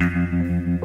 [0.00, 0.78] Evening,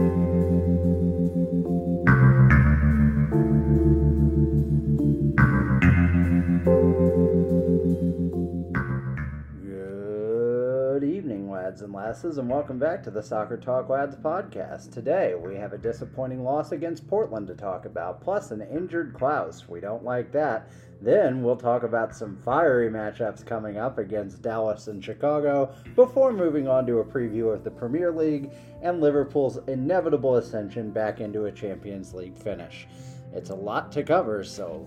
[11.71, 14.91] lads and lasses, and welcome back to the Soccer Talk Lads podcast.
[14.91, 19.69] Today we have a disappointing loss against Portland to talk about, plus an injured Klauss.
[19.69, 20.69] We don't like that.
[21.01, 26.67] Then we'll talk about some fiery matchups coming up against Dallas and Chicago before moving
[26.67, 28.51] on to a preview of the Premier League
[28.81, 32.85] and Liverpool's inevitable ascension back into a Champions League finish.
[33.31, 34.85] It's a lot to cover, so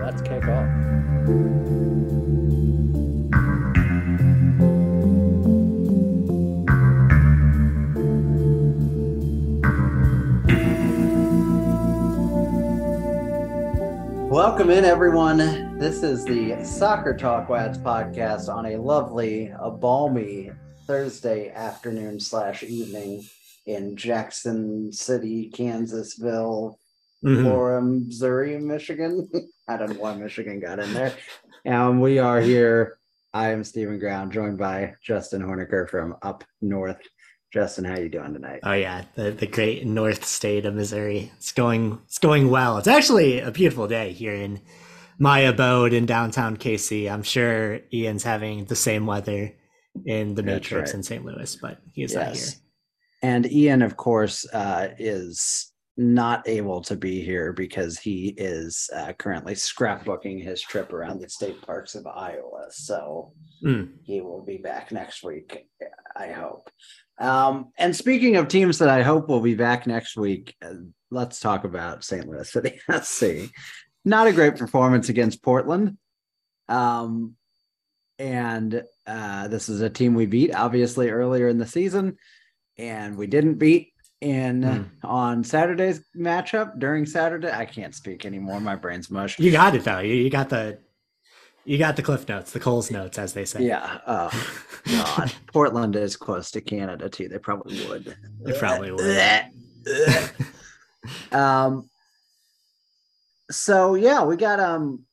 [0.00, 1.93] let's kick off.
[14.34, 15.78] Welcome in, everyone.
[15.78, 20.50] This is the Soccer Talk Lads podcast on a lovely, a balmy
[20.88, 23.22] Thursday afternoon slash evening
[23.66, 26.74] in Jackson City, Kansasville,
[27.24, 27.42] Mhm.
[27.42, 29.30] Flora, Missouri, Michigan.
[29.68, 31.12] I don't know why Michigan got in there.
[31.64, 32.98] And we are here.
[33.32, 36.98] I am Stephen Ground, joined by Justin Horniker from up north.
[37.54, 38.58] Justin, how are you doing tonight?
[38.64, 41.30] Oh yeah, the the great North State of Missouri.
[41.36, 42.78] It's going it's going well.
[42.78, 44.60] It's actually a beautiful day here in
[45.20, 47.08] my abode in downtown KC.
[47.08, 49.54] I'm sure Ian's having the same weather
[50.04, 50.94] in the That's Matrix right.
[50.96, 51.24] in St.
[51.24, 52.48] Louis, but he's not here.
[53.22, 59.12] And Ian, of course, uh, is not able to be here because he is uh,
[59.12, 62.66] currently scrapbooking his trip around the state parks of Iowa.
[62.70, 63.32] So
[63.64, 63.92] Mm.
[64.02, 65.66] he will be back next week,
[66.14, 66.70] I hope.
[67.18, 70.74] Um, and speaking of teams that I hope will be back next week, uh,
[71.10, 72.28] let's talk about St.
[72.28, 73.50] Louis City SC.
[74.04, 75.96] Not a great performance against Portland.
[76.68, 77.36] Um,
[78.18, 82.16] and uh, this is a team we beat obviously earlier in the season,
[82.78, 84.82] and we didn't beat in Hmm.
[85.06, 87.50] on Saturday's matchup during Saturday.
[87.52, 88.60] I can't speak anymore.
[88.60, 89.38] My brain's mush.
[89.38, 89.98] You got it though.
[90.00, 90.78] You, you got the
[91.64, 93.64] you got the cliff notes, the Coles notes, as they say.
[93.64, 93.98] Yeah.
[94.06, 94.30] Oh
[94.86, 95.32] God.
[95.52, 97.28] Portland is close to Canada too.
[97.28, 98.16] They probably would.
[98.44, 99.44] They probably would.
[101.32, 101.88] um.
[103.50, 105.04] So yeah, we got um.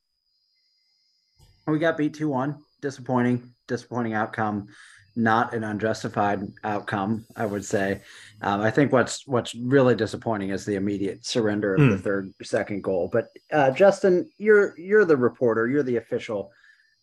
[1.68, 2.58] We got beat two one.
[2.82, 3.54] Disappointing.
[3.68, 4.68] Disappointing outcome.
[5.16, 8.02] Not an unjustified outcome, I would say.
[8.42, 12.02] Um, I think what's what's really disappointing is the immediate surrender of the Hmm.
[12.02, 13.10] third second goal.
[13.12, 15.68] But uh, Justin, you're you're the reporter.
[15.68, 16.52] You're the official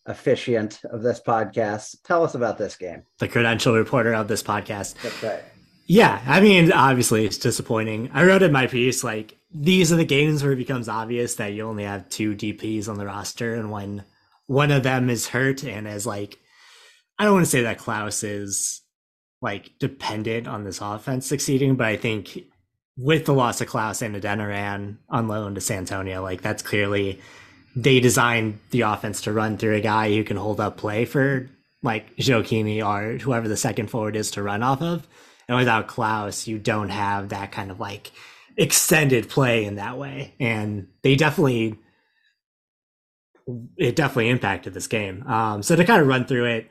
[0.07, 1.97] officiant of this podcast.
[2.05, 3.03] Tell us about this game.
[3.19, 4.95] the credential reporter of this podcast.
[5.03, 5.43] That's right.
[5.87, 8.11] Yeah, I mean, obviously it's disappointing.
[8.13, 11.53] I wrote in my piece like these are the games where it becomes obvious that
[11.55, 14.05] you only have two DPs on the roster, and when
[14.47, 16.39] one of them is hurt and is like,
[17.19, 18.83] I don't want to say that Klauss is
[19.41, 22.45] like dependent on this offense succeeding, but I think
[22.97, 27.21] with the loss of Klauss and Adeniran on loan to Santonio, like that's clearly
[27.77, 31.49] they designed the offense to run through a guy who can hold up play for
[31.83, 35.07] like Gioacchini or whoever the second forward is to run off of.
[35.49, 38.11] And without Klauss, you don't have that kind of like
[38.57, 40.35] extended play in that way.
[40.41, 41.79] And they definitely,
[43.77, 45.23] it definitely impacted this game.
[45.27, 46.71] Um, so to kind of run through it,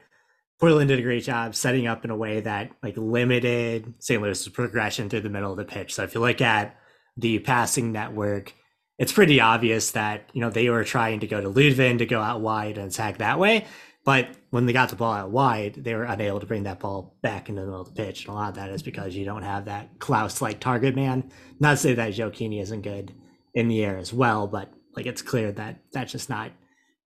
[0.59, 4.21] Portland did a great job setting up in a way that like limited St.
[4.21, 5.93] Louis's progression through the middle of the pitch.
[5.93, 6.75] So if you look at
[7.15, 8.53] the passing network,
[8.97, 12.21] it's pretty obvious that you know they were trying to go to Ludvin to go
[12.21, 13.65] out wide and attack that way.
[14.03, 17.17] But when they got the ball out wide, they were unable to bring that ball
[17.21, 18.21] back into the middle of the pitch.
[18.21, 21.29] And a lot of that is because you don't have that Klauss like target man.
[21.59, 23.13] Not to say that Gioacchini isn't good
[23.53, 26.51] in the air as well, but like it's clear that that's just not.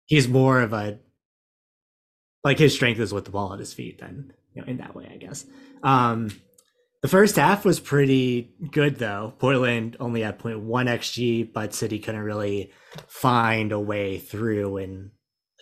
[0.05, 0.97] He's more of a
[2.43, 4.95] like his strength is with the ball at his feet Then you know in that
[4.95, 5.45] way, I guess.
[5.83, 6.31] Um,
[7.01, 9.33] the first half was pretty good though.
[9.39, 12.71] Portland only had 0.1 xg, but City couldn't really
[13.07, 15.11] find a way through, and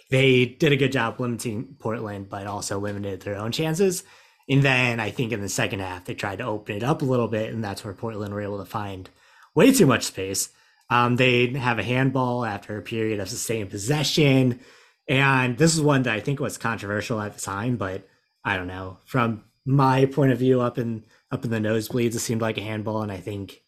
[0.10, 4.04] they did a good job limiting Portland, but also limited their own chances.
[4.50, 7.06] And then I think in the second half they tried to open it up a
[7.06, 9.10] little bit, and that's where Portland were able to find
[9.54, 10.50] way too much space.
[10.90, 14.62] Um, they have a handball after a period of sustained possession.
[15.08, 18.08] And this is one that I think was controversial at the time, but
[18.44, 18.98] I don't know.
[19.06, 22.62] From my point of view, up in up in the nosebleeds, it seemed like a
[22.62, 23.62] handball, and I think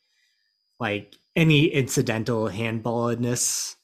[0.80, 3.76] like any incidental handballedness,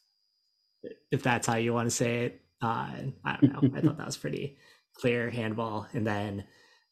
[1.12, 2.90] if that's how you want to say it, uh,
[3.24, 3.78] I don't know.
[3.78, 4.58] I thought that was pretty
[4.96, 6.46] clear handball, and then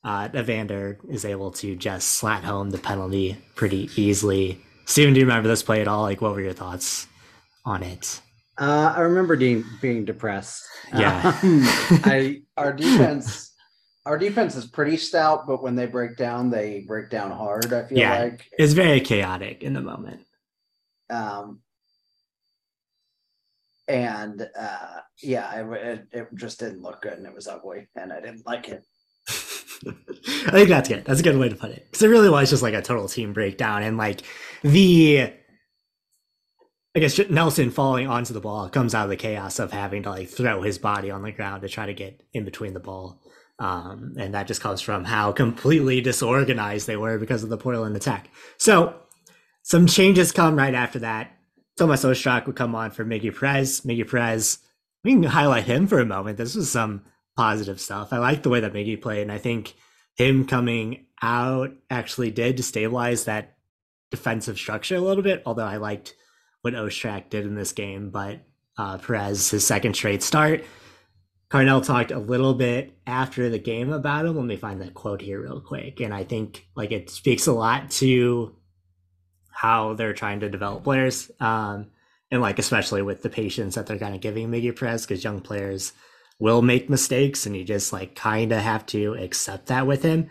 [0.03, 4.61] uh, Evander is able to just slat home the penalty pretty easily.
[4.85, 6.01] Steven, do you remember this play at all?
[6.01, 7.07] Like, what were your thoughts
[7.65, 8.19] on it?
[8.57, 10.63] Uh, I remember being being depressed.
[10.91, 11.37] Yeah.
[11.43, 11.61] Um,
[12.03, 13.51] I our defense
[14.05, 17.71] our defense is pretty stout, but when they break down, they break down hard.
[17.73, 18.19] I feel Yeah.
[18.19, 18.49] like.
[18.57, 20.21] It's very chaotic in the moment.
[21.09, 21.61] Um,
[23.87, 28.11] and uh, yeah, it, it it just didn't look good, and it was ugly, and
[28.13, 28.83] I didn't like it.
[29.87, 31.05] I think that's good.
[31.05, 31.85] That's a good way to put it.
[31.85, 33.83] Because it really was just like a total team breakdown.
[33.83, 34.21] And like
[34.63, 35.33] the,
[36.95, 40.11] I guess Nelson falling onto the ball comes out of the chaos of having to
[40.11, 43.19] like throw his body on the ground to try to get in between the ball.
[43.57, 47.95] Um, and that just comes from how completely disorganized they were because of the Portland
[47.95, 48.29] attack.
[48.57, 48.95] So
[49.63, 51.31] some changes come right after that.
[51.77, 53.81] Thomas Ostrak would come on for Miggy Perez.
[53.81, 54.59] Miggy Perez,
[55.03, 56.37] we can highlight him for a moment.
[56.37, 57.01] This was some
[57.35, 58.13] positive stuff.
[58.13, 59.73] I like the way that Miggy played, and I think
[60.15, 63.57] him coming out actually did stabilize that
[64.11, 65.41] defensive structure a little bit.
[65.45, 66.13] Although I liked
[66.63, 68.39] what Ostrak did in this game, but
[68.77, 70.63] uh, Perez, his second straight start.
[71.51, 74.35] Carnell talked a little bit after the game about him.
[74.35, 77.53] Let me find that quote here real quick, and I think like it speaks a
[77.53, 78.55] lot to
[79.51, 81.91] how they're trying to develop players, um,
[82.31, 85.41] and like especially with the patience that they're kind of giving Miggy Perez because young
[85.41, 85.93] players
[86.39, 90.29] will make mistakes and you just like kind of have to accept that with him.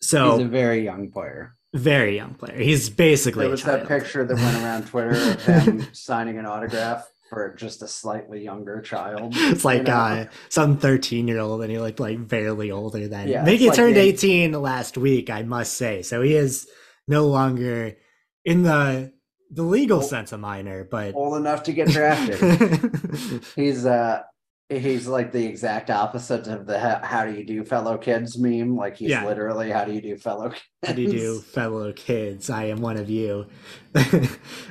[0.00, 1.57] So He's a very young player.
[1.74, 2.58] Very young player.
[2.58, 7.08] He's basically There was that picture that went around Twitter of him signing an autograph
[7.28, 9.34] for just a slightly younger child.
[9.36, 9.92] It's like you know?
[9.92, 13.28] uh, some 13 year old, and he looked like barely older than.
[13.28, 16.02] Yeah, Mickey like turned they- 18 last week, I must say.
[16.02, 16.66] So he is
[17.06, 17.96] no longer
[18.44, 19.12] in the
[19.50, 23.44] the legal Ol- sense a minor, but old enough to get drafted.
[23.56, 24.22] he's uh
[24.70, 28.96] he's like the exact opposite of the how, do you do fellow kids meme like
[28.98, 29.24] he's Yeah.
[29.24, 32.50] literally how do you do fellow kids How do you do, fellow kids?
[32.50, 33.46] I am one of you.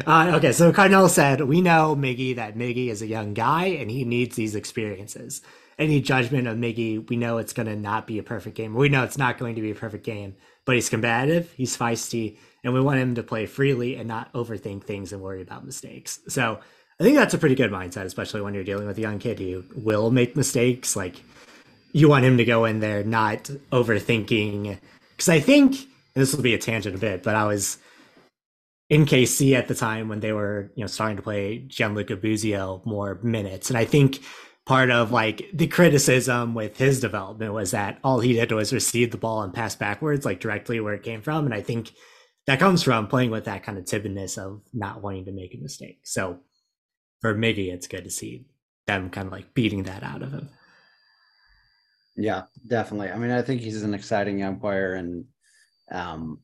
[0.06, 3.90] uh, okay, so Carnell said, We know Miggy that Miggy is a young guy and
[3.90, 5.42] he needs these experiences.
[5.80, 8.74] Any judgment of Miggy, we know it's going to not be a perfect game.
[8.74, 10.36] We know it's not going to be a perfect game,
[10.66, 14.84] but he's combative, he's feisty, and we want him to play freely and not overthink
[14.86, 16.20] things and worry about mistakes.
[16.30, 16.60] So
[17.00, 19.40] I think that's a pretty good mindset, especially when you're dealing with a young kid
[19.40, 20.96] who will make mistakes.
[20.96, 21.22] Like,
[21.94, 24.80] you want him to go in there not overthinking
[25.12, 27.78] because I think this will be a tangent a bit, but I was
[28.90, 32.82] in KC at the time when they were you know starting to play Gianluca Busio
[32.86, 34.20] more minutes, and I think
[34.66, 39.12] part of like the criticism with his development was that all he did was receive
[39.12, 41.92] the ball and pass backwards like directly where it came from, and I think
[42.48, 45.58] that comes from playing with that kind of timidness of not wanting to make a
[45.58, 46.00] mistake.
[46.04, 46.40] So
[47.22, 48.46] for Miggy, it's good to see
[48.86, 50.50] them kind of like beating that out of him.
[52.16, 55.26] yeah definitely i mean i think he's an exciting young player and
[55.92, 56.40] um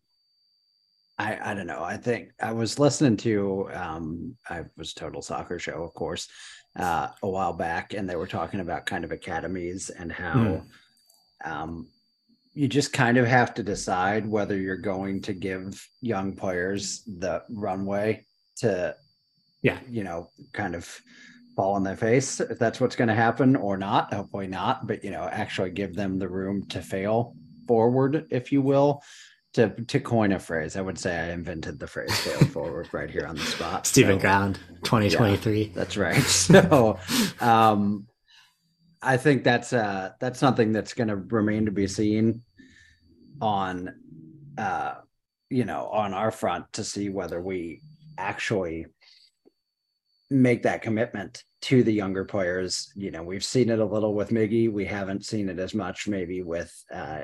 [1.20, 1.84] I, I don't know.
[1.84, 6.28] I think I was listening to um I was total soccer show, of course,
[6.78, 10.64] uh a while back, and they were talking about kind of academies and how
[11.46, 11.88] um
[12.56, 17.44] you just kind of have to decide whether you're going to give young players the
[17.52, 18.26] runway
[18.58, 18.96] to
[19.64, 19.80] Yeah.
[19.90, 20.88] you know kind of
[21.56, 25.04] fall on their face if that's what's going to happen or not hopefully not but
[25.04, 27.36] you know actually give them the room to fail
[27.68, 29.02] forward if you will
[29.54, 33.10] to to coin a phrase i would say i invented the phrase fail forward right
[33.10, 35.72] here on the spot Stephen So- Ground, 2023.
[35.76, 36.22] that's right.
[36.24, 36.98] So
[37.40, 38.08] um
[39.02, 42.42] I think that's uh that's something that's gonna remain to be seen
[43.42, 43.94] on
[44.58, 44.96] uh
[45.50, 47.82] you know on our front to see whether we
[48.18, 48.88] actually
[50.34, 52.92] make that commitment to the younger players.
[52.96, 54.72] You know, we've seen it a little with Miggy.
[54.72, 57.22] We haven't seen it as much maybe with uh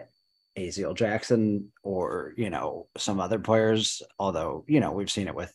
[0.57, 5.53] Aziel Jackson or, you know, some other players, although, you know, we've seen it with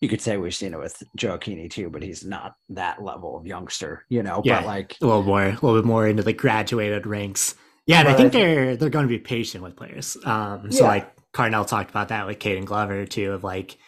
[0.00, 3.46] you could say we've seen it with Gioacchini too, but he's not that level of
[3.46, 4.42] youngster, you know.
[4.44, 4.60] Yeah.
[4.60, 7.54] But like, a little more, a little bit more into the graduated ranks.
[7.86, 10.16] Yeah, and I think they're they're going to be patient with players.
[10.24, 10.88] Um, so Yeah.
[10.90, 13.78] like Carnell talked about that with Caden Glover too, of like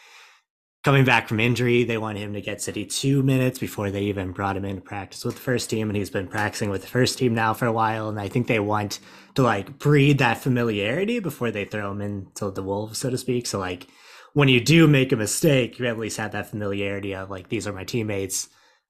[0.89, 4.33] coming back from injury, they want him to get City two minutes before they even
[4.33, 6.89] brought him in to practice with the first team, and he's been practicing with the
[6.89, 8.09] first team now for a while.
[8.09, 8.99] And I think they want
[9.35, 13.47] to like breed that familiarity before they throw him into the wolves, so to speak.
[13.47, 13.87] So like
[14.33, 17.67] when you do make a mistake, you at least have that familiarity of like these
[17.67, 18.49] are my teammates.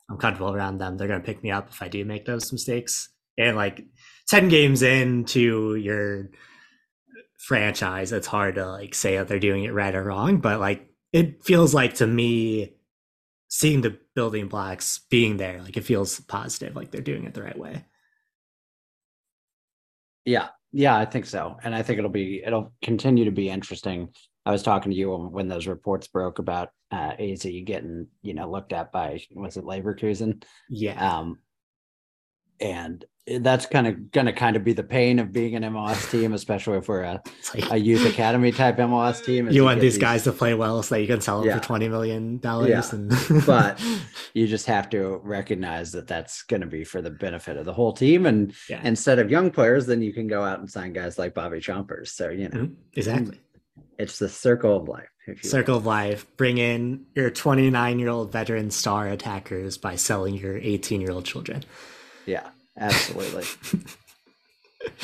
[0.08, 0.98] I'm comfortable around them.
[0.98, 3.08] They're gonna pick me up if I do make those mistakes.
[3.36, 3.84] And like
[4.28, 6.30] ten games into your
[7.38, 10.36] franchise, it's hard to like say that they're doing it right or wrong.
[10.36, 12.74] But like it feels like to me,
[13.48, 17.42] seeing the building blocks being there, like it feels positive, like they're doing it the
[17.42, 17.84] right way.
[20.24, 24.10] yeah, yeah, I think so, and I think it'll be it'll continue to be interesting.
[24.44, 28.50] I was talking to you when those reports broke about uh, AZ getting you know
[28.50, 30.42] looked at by was it Labor Leverkusen?
[30.68, 31.18] Yeah.
[31.18, 31.38] Um,
[32.60, 33.04] and
[33.40, 36.32] that's kind of going to kind of be the pain of being an MLS team,
[36.32, 37.22] especially if we're a,
[37.54, 39.50] like, a youth academy type MLS team.
[39.50, 41.58] You want these, these, guys to play well so that you can sell them yeah.
[41.58, 42.70] for twenty million dollars.
[42.70, 42.82] Yeah.
[42.92, 43.12] And
[43.46, 43.82] but
[44.34, 47.72] you just have to recognize that that's going to be for the benefit of the
[47.72, 48.26] whole team.
[48.26, 48.80] And yeah.
[48.82, 52.08] instead of young players, then you can go out and sign guys like Bobby Chompers.
[52.08, 52.74] So you know, mm-hmm.
[52.94, 53.40] exactly.
[53.98, 55.08] It's the circle of life.
[55.42, 55.78] Circle will.
[55.80, 56.26] of life.
[56.36, 61.24] Bring in your 29 year old veteran star attackers by selling your 18 year old
[61.24, 61.64] children.
[62.28, 62.50] Yeah.
[62.78, 63.44] Absolutely.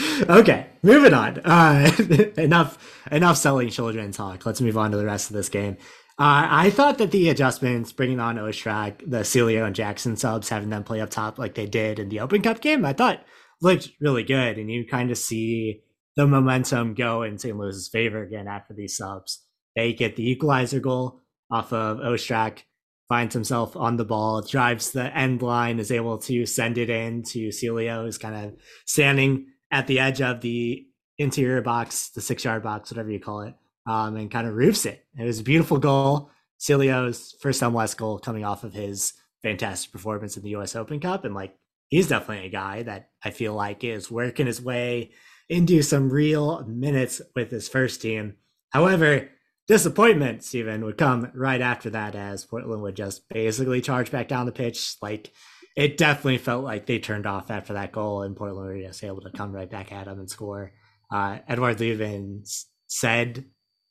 [0.28, 1.40] okay, moving on.
[1.40, 1.90] Uh,
[2.37, 4.47] enough enough selling children talk.
[4.47, 5.76] Let's move on to the rest of this game.
[6.16, 10.71] Uh, I thought that the adjustments, bringing on Ostrak, the Celio and Jackson subs, having
[10.71, 13.25] them play up top like they did in the Open Cup game, I thought
[13.61, 14.57] looked really good.
[14.59, 15.83] And you kind of see
[16.16, 17.57] the momentum go in St.
[17.57, 19.45] Louis's favor again after these subs.
[19.75, 22.61] They get the equalizer goal off of Ostrak
[23.08, 27.23] finds himself on the ball, drives the end line, is able to send it in
[27.23, 28.56] to Celio, who's kind of
[28.87, 30.87] standing at the edge of the
[31.18, 33.54] interior box, the six yard box, whatever you call it,
[33.87, 35.04] um, and kind of roofs it.
[35.18, 36.30] It was a beautiful goal.
[36.58, 41.25] Celio's first MLS goal coming off of his fantastic performance in the US Open Cup.
[41.25, 41.56] And like,
[41.88, 45.11] he's definitely a guy that I feel like is working his way
[45.49, 48.37] into some real minutes with his first team.
[48.70, 49.28] However,
[49.66, 54.47] disappointment, Stephen, would come right after that as Portland would just basically charge back down
[54.47, 54.97] the pitch.
[55.00, 55.33] Like
[55.76, 59.23] it definitely felt like they turned off after that goal, and Portland were just able
[59.23, 60.73] to come right back at them and score.
[61.11, 62.49] Uh, Eduard Löwen
[62.87, 63.44] said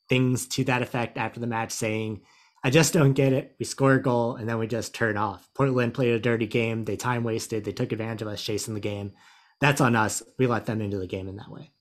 [0.09, 2.21] things to that effect after the match, saying,
[2.63, 3.55] I just don't get it.
[3.59, 5.49] We score a goal and then we just turn off.
[5.53, 6.85] Portland played a dirty game.
[6.85, 7.65] They time wasted.
[7.65, 9.11] They took advantage of us chasing the game.
[9.59, 10.23] That's on us.
[10.39, 11.72] We let them into the game in that way.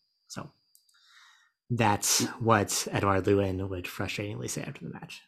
[1.74, 5.22] That's what Eduard Löwen would frustratingly say after the match.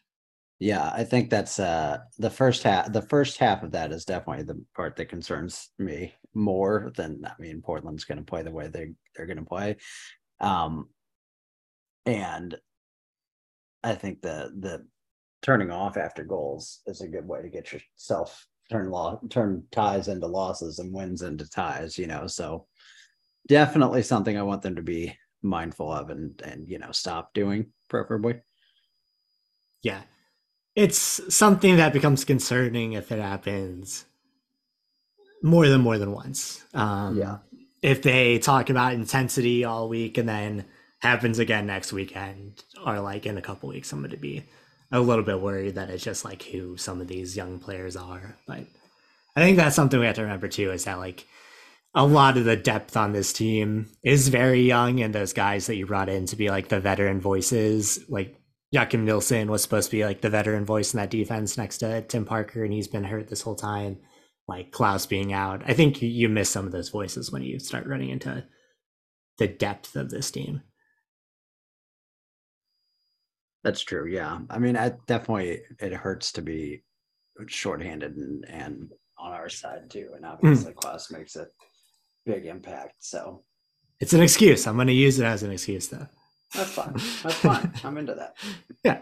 [0.59, 4.43] Yeah, I think that's uh the first half the first half of that is definitely
[4.43, 8.91] the part that concerns me more than I mean Portland's gonna play the way they
[9.15, 9.77] they're gonna play.
[10.39, 10.89] Um
[12.05, 12.55] and
[13.83, 14.85] I think the the
[15.41, 20.09] turning off after goals is a good way to get yourself turn law turn ties
[20.09, 22.27] into losses and wins into ties, you know.
[22.27, 22.67] So
[23.47, 27.67] definitely something I want them to be mindful of and and you know stop doing
[27.89, 28.41] preferably.
[29.81, 30.01] Yeah.
[30.75, 34.05] It's something that becomes concerning if it happens
[35.41, 36.63] more than more than once.
[36.73, 37.37] Um yeah.
[37.81, 40.65] if they talk about intensity all week and then
[40.99, 44.43] happens again next weekend or like in a couple weeks i'm going to be
[44.91, 48.35] a little bit worried that it's just like who some of these young players are.
[48.47, 48.63] But
[49.35, 51.27] i think that's something we have to remember too is that like
[51.95, 55.77] a lot of the depth on this team is very young, and those guys that
[55.77, 58.35] you brought in to be like the veteran voices, like
[58.75, 62.01] Joakim Nilsson was supposed to be like the veteran voice in that defense next to
[62.01, 63.97] Tim Parker, and he's been hurt this whole time.
[64.47, 67.87] Like Klauss being out, I think you miss some of those voices when you start
[67.87, 68.45] running into
[69.39, 70.61] the depth of this team.
[73.63, 74.07] That's true.
[74.07, 76.83] Yeah, I mean, I definitely it hurts to be
[77.47, 80.75] shorthanded and and on our side too, and obviously mm.
[80.75, 81.47] Klauss makes it
[82.25, 82.95] big impact.
[82.99, 83.43] So
[83.99, 84.67] it's an excuse.
[84.67, 86.07] I'm going to use it as an excuse, though.
[86.53, 86.93] That's fine.
[87.23, 87.73] That's fine.
[87.83, 88.35] I'm into that.
[88.83, 89.01] Yeah.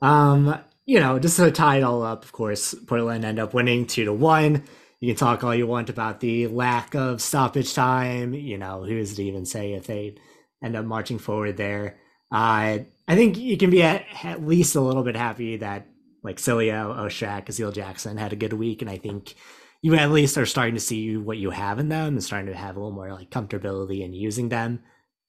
[0.00, 3.86] Um, you know, just to tie it all up, of course, Portland end up winning
[3.86, 4.64] two to one.
[5.00, 8.34] You can talk all you want about the lack of stoppage time.
[8.34, 10.16] You know, who's to even say if they
[10.62, 11.98] end up marching forward there?
[12.30, 12.78] Uh,
[13.08, 15.86] I think you can be at, at least a little bit happy that
[16.22, 19.34] like Celio, Ostrak, Aziel Jackson had a good week, and I think
[19.82, 22.56] you at least are starting to see what you have in them and starting to
[22.56, 24.80] have a little more like comfortability in using them.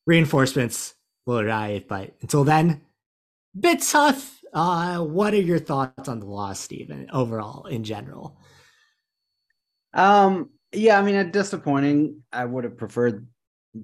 [0.05, 0.93] Reinforcements
[1.25, 2.81] will arrive, but until then,
[3.60, 4.39] bit tough.
[4.53, 8.38] Uh, what are your thoughts on the loss, Stephen, overall in general?
[9.95, 12.22] Um, yeah, I mean, disappointing.
[12.31, 13.27] I would have preferred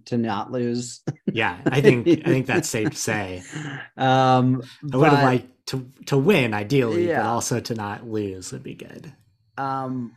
[0.05, 1.01] to not lose.
[1.25, 3.43] yeah, I think I think that's safe to say.
[3.97, 7.23] Um, I would have liked to to win ideally, yeah.
[7.23, 9.11] but also to not lose would be good.
[9.57, 10.13] Um,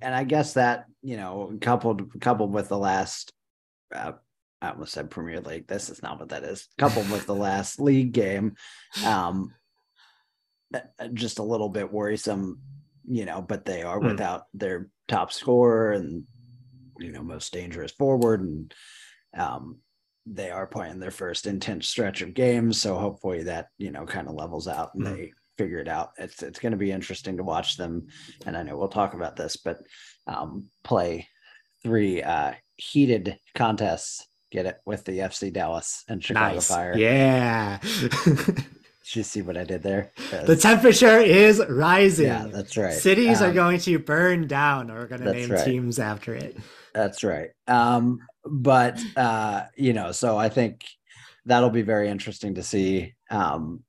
[0.00, 3.32] and I guess that you know, coupled coupled with the last,
[3.94, 4.12] uh,
[4.62, 5.66] I almost said Premier League.
[5.66, 6.66] This is not what that is.
[6.78, 8.54] Coupled with the last league game,
[9.04, 9.52] um,
[10.72, 10.80] uh,
[11.12, 12.60] just a little bit worrisome,
[13.06, 13.42] you know.
[13.42, 14.12] But they are mm.
[14.12, 16.24] without their top scorer and
[16.98, 18.74] you know most dangerous forward, and
[19.36, 19.76] um,
[20.24, 22.80] they are playing their first intense stretch of games.
[22.80, 25.14] So hopefully that you know kind of levels out and mm.
[25.14, 26.10] they figure it out.
[26.18, 28.08] It's it's going to be interesting to watch them,
[28.46, 29.78] and I know we'll talk about this, but
[30.26, 31.28] um, play
[31.82, 34.26] three uh, heated contests.
[34.50, 36.68] Get it with the FC Dallas and Chicago nice.
[36.68, 36.96] Fire.
[36.96, 37.78] Yeah.
[39.04, 40.12] Did you see what I did there?
[40.46, 42.26] The temperature is rising.
[42.26, 42.94] Yeah, that's right.
[42.94, 45.64] Cities are Um, going to burn down, or we're going to name right.
[45.64, 46.56] teams after it.
[46.94, 47.50] That's right.
[47.66, 50.84] Um, but uh, you know, so I think
[51.44, 53.82] that'll be very interesting to see um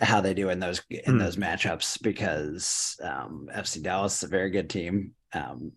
[0.00, 1.18] how they do in those in Hmm.
[1.18, 5.12] those matchups because um FC Dallas is a very good team.
[5.32, 5.72] Um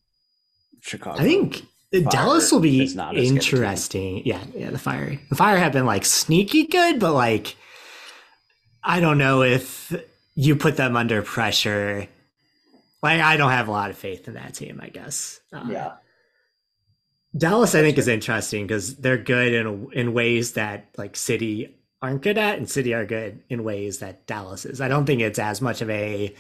[0.82, 1.20] Chicago.
[1.20, 1.64] I think
[2.10, 3.58] Dallas will be not as good a team.
[3.58, 4.22] interesting.
[4.26, 4.72] Yeah, yeah.
[4.72, 7.56] The fire, the fire have been like sneaky good, but like
[8.84, 9.94] I don't know if
[10.36, 12.08] you put them under pressure.
[13.02, 14.80] Like I don't have a lot of faith in that team.
[14.82, 15.40] I guess.
[15.54, 15.92] Uh, yeah.
[17.36, 22.22] Dallas, I think, is interesting because they're good in in ways that like City aren't
[22.22, 24.82] good at, and City are good in ways that Dallas is.
[24.82, 26.36] I don't think it's as much of a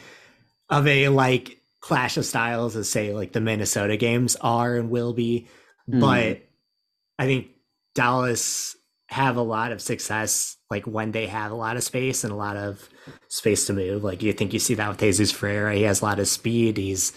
[0.70, 5.14] of a like clash of styles as say like the Minnesota games are and will
[5.14, 5.48] be,
[5.90, 6.00] Mhm.
[6.02, 6.42] but
[7.18, 7.48] I think
[7.96, 8.76] Dallas
[9.08, 12.38] have a lot of success like when they have a lot of space and a
[12.38, 12.90] lot of
[13.30, 14.04] space to move.
[14.04, 16.78] Like you think you see that with Jesus Ferreira, he has a lot of speed.
[16.78, 17.14] He's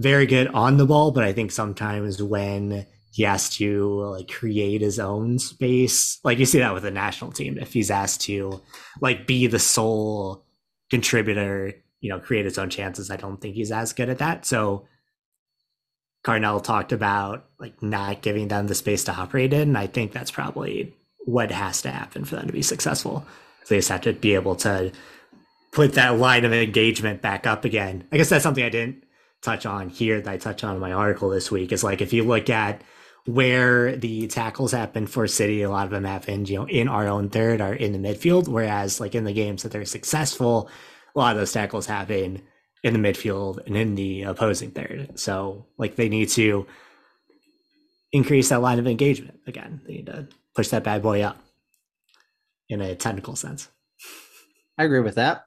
[0.00, 4.80] very good on the ball, but I think sometimes when he has to like create
[4.80, 8.60] his own space, like you see that with the national team, if he's asked to
[9.00, 10.44] like be the sole
[10.90, 14.46] contributor, you know, create his own chances, I don't think he's as good at that.
[14.46, 14.86] So
[16.24, 19.68] Carnell talked about like not giving them the space to operate in.
[19.68, 23.26] And I think that's probably what has to happen for them to be successful.
[23.68, 24.92] They just have to be able to
[25.72, 28.06] put that line of engagement back up again.
[28.10, 29.04] I guess that's something I didn't
[29.42, 32.12] touch on here that I touched on in my article this week is like if
[32.12, 32.82] you look at
[33.28, 37.06] where the tackles happen for City, a lot of them happen, you know, in our
[37.06, 40.70] own third or in the midfield, whereas like in the games that they're successful,
[41.14, 42.40] a lot of those tackles happen
[42.82, 45.20] in the midfield and in the opposing third.
[45.20, 46.66] So like they need to
[48.12, 49.82] increase that line of engagement again.
[49.86, 51.36] They need to push that bad boy up
[52.70, 53.68] in a technical sense.
[54.78, 55.44] I agree with that.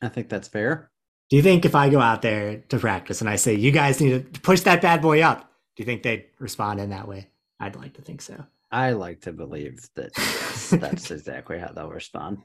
[0.00, 0.92] I think that's fair.
[1.30, 4.00] Do you think if I go out there to practice and I say you guys
[4.00, 5.47] need to push that bad boy up,
[5.78, 7.28] do you think they'd respond in that way?
[7.60, 8.44] I'd like to think so.
[8.72, 12.38] I like to believe that yes, that's exactly how they'll respond.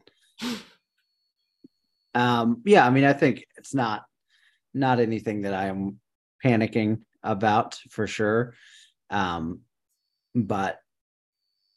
[2.13, 4.03] Um, yeah, I mean, I think it's not
[4.75, 5.99] not anything that I'm
[6.45, 8.53] panicking about for sure.
[9.09, 9.61] Um,
[10.35, 10.77] but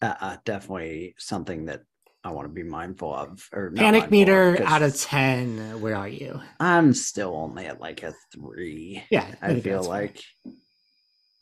[0.02, 1.84] uh, uh, definitely something that
[2.22, 3.48] I want to be mindful of.
[3.50, 6.38] Or Panic mindful of, out of 10, where are you?
[6.60, 9.02] I'm still only at like a three.
[9.10, 9.34] Yeah.
[9.40, 10.22] I feel like.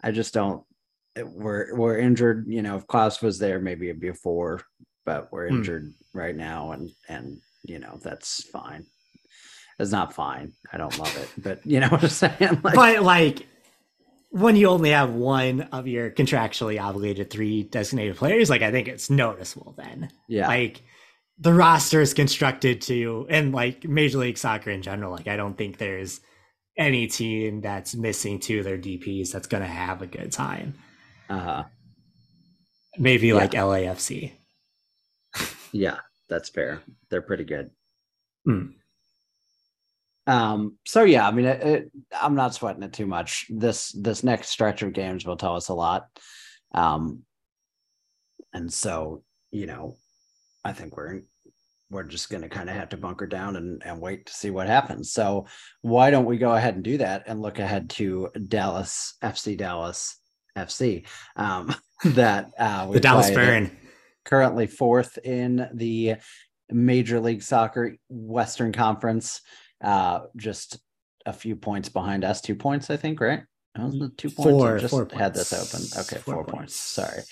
[0.05, 0.62] I just don't.
[1.17, 2.45] We're we're injured.
[2.49, 4.62] You know, if Klauss was there, maybe it'd be a four,
[5.07, 5.57] but we're Hmm.
[5.57, 8.85] injured right now, and and you know that's fine.
[9.79, 10.53] It's not fine.
[10.73, 12.61] I don't love it, but you know what I'm saying.
[12.62, 13.47] Like, but like
[14.31, 18.88] when you only have one of your contractually obligated three designated players, like I think
[18.88, 20.11] it's noticeable then.
[20.29, 20.83] yeah, Like
[21.38, 25.57] the roster is constructed to and like Major League Soccer in general, like I don't
[25.57, 26.21] think there's
[26.76, 30.74] any team that's missing two of their DPs that's gonna have a good time.
[31.28, 31.64] uh, huh.
[32.98, 33.34] Maybe Yeah.
[33.34, 34.32] like LAFC.
[35.72, 36.82] yeah, that's fair.
[37.10, 37.70] They're pretty good.
[38.44, 38.66] Hmm.
[40.26, 40.78] Um.
[40.87, 43.46] So yeah, I mean, it, it, I'm not sweating it too much.
[43.50, 46.06] This this next stretch of games will tell us a lot.
[46.72, 47.24] Um.
[48.52, 49.96] And so you know,
[50.64, 51.22] I think we're
[51.94, 54.50] we're just going to kind of have to bunker down and, and wait to see
[54.50, 55.12] what happens.
[55.12, 55.46] So
[55.83, 60.18] why don't we go ahead and do that and look ahead to Dallas FC Dallas
[60.59, 61.72] FC um,
[62.04, 63.70] that uh, The Dallas Burn.
[64.24, 66.16] currently fourth in the
[66.70, 69.40] Major League Soccer Western Conference,
[69.83, 70.78] uh, just
[71.26, 72.40] a few points behind us.
[72.40, 73.42] Two points, I think, right?
[73.76, 74.48] The two points.
[74.48, 75.87] I Four- just four had this open.
[76.02, 76.57] Okay, Four four, points.
[76.57, 76.74] points.
[76.76, 77.22] Sorry.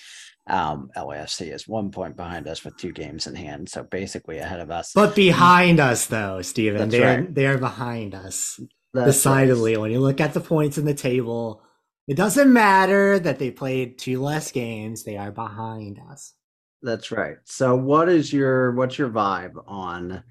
[0.48, 4.58] Um, LAFC is one point behind us with two games in hand, so basically ahead
[4.60, 4.92] of us.
[4.92, 7.34] But behind us though, Stephen, they're right.
[7.34, 8.60] they're behind us.
[8.92, 9.80] That's decidedly right.
[9.80, 11.62] when you look at the points in the table
[12.08, 16.34] it doesn't matter that they played two less games they are behind us
[16.82, 17.36] That's right.
[17.44, 20.24] So, what is your what's your vibe on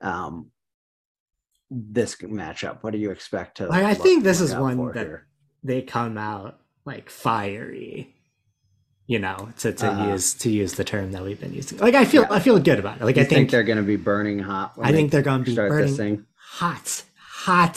[0.00, 0.50] um
[1.70, 2.82] this matchup?
[2.82, 3.66] What do you expect to?
[3.66, 5.26] Like, I think this is one that- here?
[5.62, 8.14] they come out like fiery
[9.12, 10.12] you know to, to Uh-huh.
[10.12, 12.36] use to use the term that we've been using like i feel Yeah.
[12.38, 14.68] i feel good about it like You i think, they're going to be burning hot.
[14.80, 16.14] i they think they're going to be start burning this thing.
[16.60, 16.86] hot
[17.44, 17.76] hot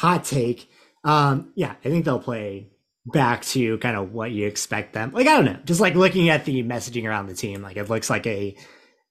[0.00, 0.68] hot take
[1.04, 2.68] um yeah i think they'll play
[3.06, 6.28] back to kind of what you expect them like i don't know just like looking
[6.28, 8.54] at the messaging around the team like it looks like a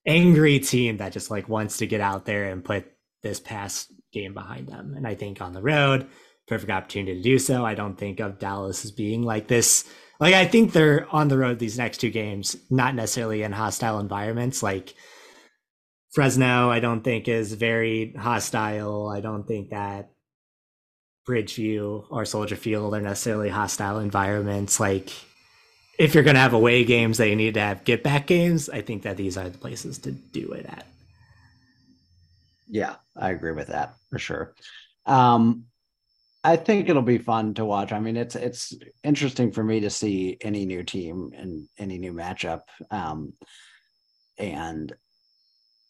[0.08, 2.86] angry team that just like wants to get out there and put
[3.22, 6.08] this past game behind them and i think on the road
[6.48, 9.86] perfect opportunity to do so i don't think of dallas as being like this
[10.22, 14.00] like i think they're on the road these next two games not necessarily in hostile
[14.00, 14.94] environments like
[16.14, 19.08] Frisco, I don't think is very hostile.
[19.08, 20.12] I don't think that
[21.28, 24.80] Bridgeview or Soldier Field are necessarily hostile environments.
[24.80, 25.12] Like,
[25.98, 28.70] if you're going to have away games that you need to have get back games,
[28.70, 30.86] I think that these are the places to do it at.
[32.68, 34.54] Yeah, I agree with that for sure.
[35.06, 35.66] Um,
[36.44, 37.92] I think it'll be fun to watch.
[37.92, 38.74] I mean, it's it's
[39.04, 42.62] interesting for me to see any new team and any new matchup.
[42.90, 43.34] Um,
[44.40, 44.94] and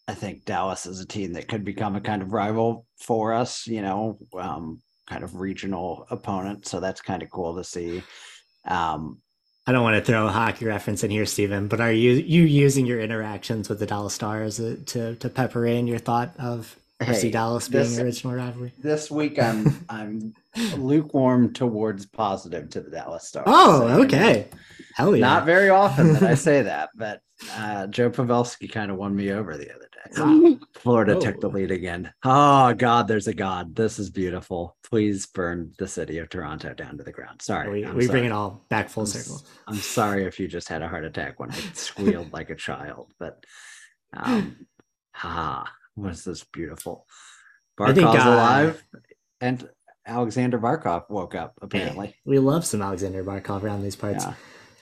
[0.08, 3.66] I think Dallas is a team that could become a kind of rival for us,
[3.66, 6.68] you know, um, kind of regional opponent.
[6.68, 8.04] So that's kind of cool to see.
[8.66, 9.20] Um,
[9.66, 12.44] I don't want to throw a hockey reference in here, Stephen, but are you you
[12.44, 17.22] using your interactions with the Dallas Stars to to pepper in your thought of FC
[17.24, 18.74] Hey, Dallas being this- the original rivalry?
[18.80, 20.34] this week I'm I'm
[20.78, 23.46] lukewarm towards positive to the Dallas Stars.
[23.48, 24.48] Oh, So, okay.
[24.96, 25.22] Hell yeah.
[25.22, 27.22] Not very often that I say that, but
[27.54, 30.58] uh, Joe Pavelski kind of won me over the other day.
[30.76, 32.12] Florida took the lead again.
[32.24, 33.76] Oh God, there's a God.
[33.76, 34.76] This is beautiful.
[34.84, 37.42] Please burn the city of Toronto down to the ground.
[37.42, 39.42] Sorry, we we bring it all back full I'm circle.
[39.68, 43.14] I'm sorry if you just had a heart attack when I squealed like a child,
[43.20, 43.44] but
[44.14, 44.66] um,
[45.14, 45.64] haha,
[46.02, 47.06] was this beautiful?
[47.80, 48.84] I think, Barkov's uh, alive,
[49.40, 49.70] and
[50.06, 52.16] Aleksander Barkov woke up apparently.
[52.26, 54.26] We love some Aleksander Barkov around these parts.
[54.26, 54.34] Yeah.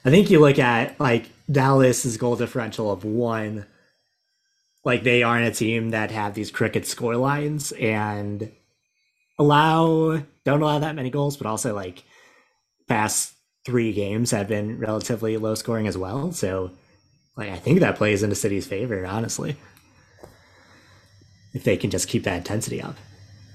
[0.05, 3.65] I think you look at like Dallas's goal differential of one,
[4.85, 8.51] like they aren't a team that have these cricket score lines and
[9.37, 12.03] allow don't allow that many goals, but also like
[12.87, 13.33] past
[13.65, 16.31] three games have been relatively low scoring as well.
[16.31, 16.71] So
[17.35, 19.57] like I think that plays into City's favor, honestly.
[21.53, 22.95] If they can just keep that intensity up.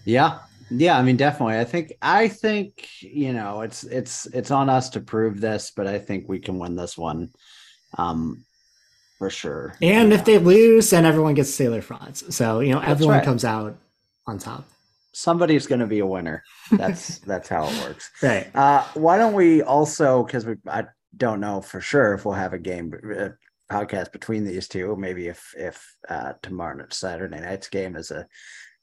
[0.05, 0.41] Yeah.
[0.71, 1.59] Yeah, I mean definitely.
[1.59, 5.87] I think I think, you know, it's it's it's on us to prove this, but
[5.87, 7.31] I think we can win this one.
[7.99, 8.45] Um
[9.19, 9.75] for sure.
[9.81, 12.35] And You if they lose, then everyone gets Sailor frauds.
[12.35, 13.25] So, you know, That's everyone right.
[13.25, 13.77] comes out
[14.27, 14.65] on top.
[15.13, 16.43] somebody's going to be a winner.
[16.73, 18.11] That's that's how it works.
[18.23, 18.49] Right.
[18.55, 22.53] Uh why don't we also cuz we I don't know for sure if we'll have
[22.55, 23.29] a game uh,
[23.75, 28.27] podcast between these two, maybe if if uh tomorrow night Saturday night's game is a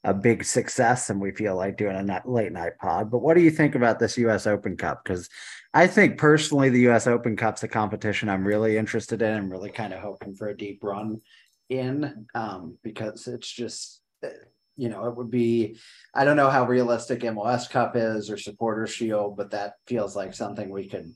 [0.04, 3.10] a big success and we feel like doing a late night pod.
[3.10, 5.04] But what do you think about this US Open Cup?
[5.04, 5.28] Because
[5.72, 9.32] I think personally, the US Open Cup's a competition I'm really interested in.
[9.32, 11.20] I'm really kind of hoping for a deep run
[11.68, 14.28] in um, because it's just, uh,
[14.76, 15.78] you know, it would be,
[16.14, 20.34] I don't know how realistic MLS Cup is or Supporter Shield, but that feels like
[20.34, 21.12] something we could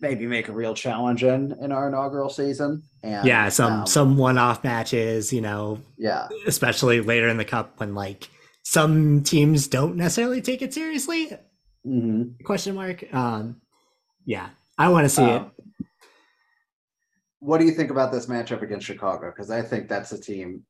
[0.00, 2.82] maybe make a real challenge in in our inaugural season.
[3.02, 7.78] And yeah, some um, some one-off matches, you know, yeah, especially later in the cup
[7.80, 8.28] when like
[8.62, 11.32] some teams don't necessarily take it seriously.
[11.86, 12.42] Mhm.
[12.44, 13.04] Question mark.
[13.14, 13.60] Um
[14.26, 15.40] yeah, I want to see it.
[15.40, 15.52] Um,
[17.40, 19.30] What do you think about this matchup against Chicago?
[19.30, 20.64] Because I think that's a team.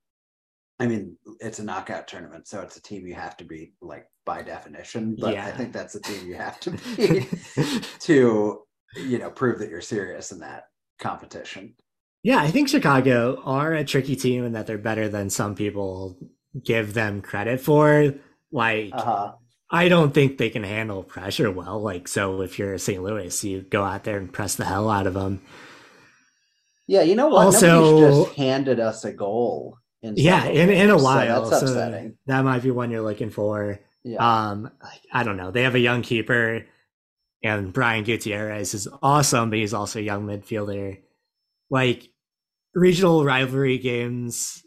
[0.78, 4.06] I mean, it's a knockout tournament, so it's a team you have to beat, like
[4.24, 5.16] by definition.
[5.18, 7.28] But I think that's a team you have to beat
[8.00, 8.62] to,
[8.96, 11.74] you know, prove that you're serious in that competition.
[12.22, 16.18] Yeah, I think Chicago are a tricky team and that they're better than some people
[16.64, 18.14] give them credit for.
[18.52, 19.32] Like, Uh huh.
[19.70, 21.80] I don't think they can handle pressure well.
[21.80, 23.00] Like, so if you're St.
[23.02, 25.40] Louis, you go out there and press the hell out of them.
[26.86, 27.44] Yeah, you know what?
[27.46, 27.68] Also-
[28.00, 29.76] Nobody's just handed us a goal.
[30.02, 31.44] In Yeah, in, in a games, so while.
[31.50, 32.16] that's So, upsetting.
[32.26, 33.78] that might be one you're looking for.
[34.02, 34.16] Yeah.
[34.50, 35.50] Um, like, I don't know.
[35.50, 36.66] They have a young keeper,
[37.42, 40.98] and Brian Gutierrez is awesome, but he's also a young midfielder.
[41.70, 42.10] Like
[42.74, 44.62] regional rivalry games,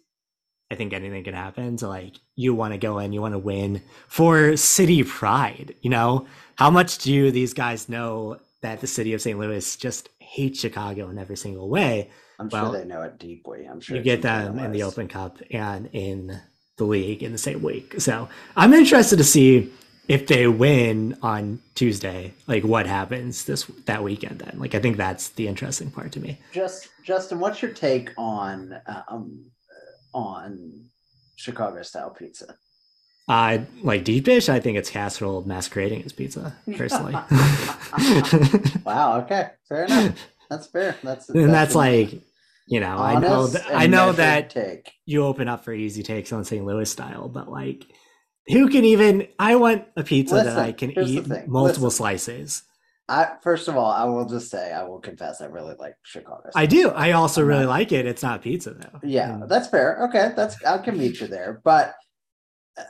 [0.71, 1.77] I think anything can happen.
[1.77, 5.75] So like, you want to go in, you want to win for city pride.
[5.81, 9.37] You know, how much do these guys know that the city of St.
[9.37, 12.09] Louis just hates Chicago in every single way?
[12.39, 13.65] I'm well, sure they know it deeply.
[13.65, 14.83] I'm sure you get them in the.
[14.83, 16.41] Open Cup and in
[16.77, 18.01] the league in the same week.
[18.01, 19.71] So I'm interested to see
[20.07, 24.39] if they win on Tuesday, like what happens this that weekend.
[24.39, 26.39] Then, like I think that's the interesting part to me.
[26.51, 29.45] Just Justin, what's your take on um
[30.13, 30.85] on
[31.35, 32.55] Chicago style pizza?
[33.27, 36.53] Uh like deep dish, I think it's casserole masquerading as pizza.
[36.75, 37.13] Personally,
[38.85, 39.21] Wow.
[39.21, 39.49] Okay.
[39.67, 40.19] Fair enough.
[40.49, 40.95] That's fair.
[41.03, 42.11] That's and that's an like
[42.67, 44.91] you know I know and I know that take.
[45.05, 46.65] you open up for easy takes on St.
[46.65, 47.85] Louis style, but like
[48.47, 51.89] who can even I want a pizza that I can eat multiple Listen.
[51.91, 52.63] slices.
[53.09, 56.49] I first of all, I will just say, I will confess, I really like Chicago.
[56.55, 56.89] I do.
[56.89, 58.05] I also I'm really not- like it.
[58.05, 58.99] It's not pizza though.
[59.03, 60.05] Yeah, And- that's fair.
[60.07, 61.95] Okay, that's I can meet you there, but
[62.77, 62.83] uh,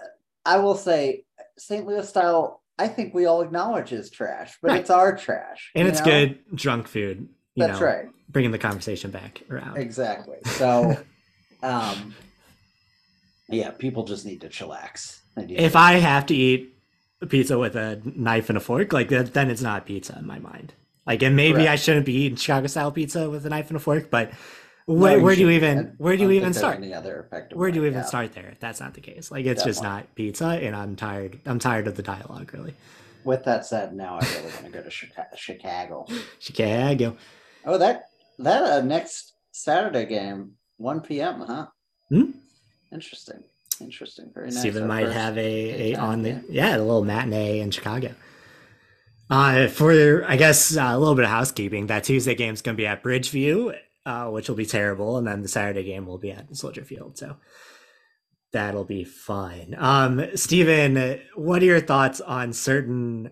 [0.45, 1.25] I will say
[1.57, 1.85] St.
[1.85, 2.61] Louis style.
[2.79, 4.79] I think we all acknowledge is trash, but Right.
[4.81, 6.05] it's our trash, and it's know?
[6.05, 7.27] good drunk food.
[7.55, 8.05] You That's know, right.
[8.29, 9.77] Bringing the conversation back around.
[9.77, 10.37] Exactly.
[10.45, 10.97] So,
[11.63, 12.15] um,
[13.47, 15.19] Yeah, people just need to chillax.
[15.37, 16.75] If I have to eat
[17.21, 20.27] a pizza with a knife and a fork, like that, then it's not pizza in
[20.27, 20.73] my mind.
[21.05, 23.79] Like, and maybe I shouldn't be eating Chicago style pizza with a knife and a
[23.79, 24.31] fork, but
[24.87, 26.77] No, where, where do you even where do you even start?
[26.77, 28.05] Any other effective Where do you even yeah.
[28.05, 29.31] start there if that's not the case?
[29.31, 31.39] Like, it's just not pizza, and I'm tired.
[31.45, 32.53] I'm tired of the dialogue.
[32.53, 32.73] Really,
[33.23, 34.89] With that said, now I really want to go to
[35.35, 36.05] Chicago.
[36.39, 37.17] Chicago.
[37.65, 41.39] Oh, that that uh, next Saturday game, one p.m.
[41.41, 41.67] Huh?
[42.09, 42.31] Hmm?
[42.91, 43.43] Interesting.
[43.81, 44.31] Interesting.
[44.33, 44.59] Very nice.
[44.59, 46.45] Steven Our might first have a, a on the game.
[46.49, 48.13] yeah a little matinee in Chicago.
[49.29, 52.77] Uh, for I guess uh, a little bit of housekeeping, that Tuesday game is gonna
[52.77, 56.31] be at Bridgeview, uh, which will be terrible, and then the Saturday game will be
[56.31, 57.17] at Soldier Field.
[57.17, 57.37] So
[58.51, 59.75] that'll be fun.
[59.77, 63.31] Um, Stephen, what are your thoughts on certain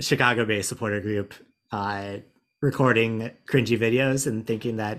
[0.00, 1.34] Chicago-based supporter group
[1.72, 2.18] uh,
[2.60, 4.98] recording cringy videos and thinking that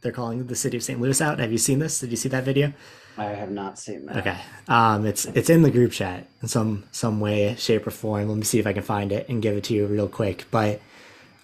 [0.00, 1.00] they're calling the city of St.
[1.00, 1.38] Louis out?
[1.40, 2.00] Have you seen this?
[2.00, 2.72] Did you see that video?
[3.18, 4.16] I have not seen that.
[4.18, 4.36] Okay.
[4.68, 8.28] Um, it's it's in the group chat in some some way, shape, or form.
[8.28, 10.46] Let me see if I can find it and give it to you real quick.
[10.50, 10.80] But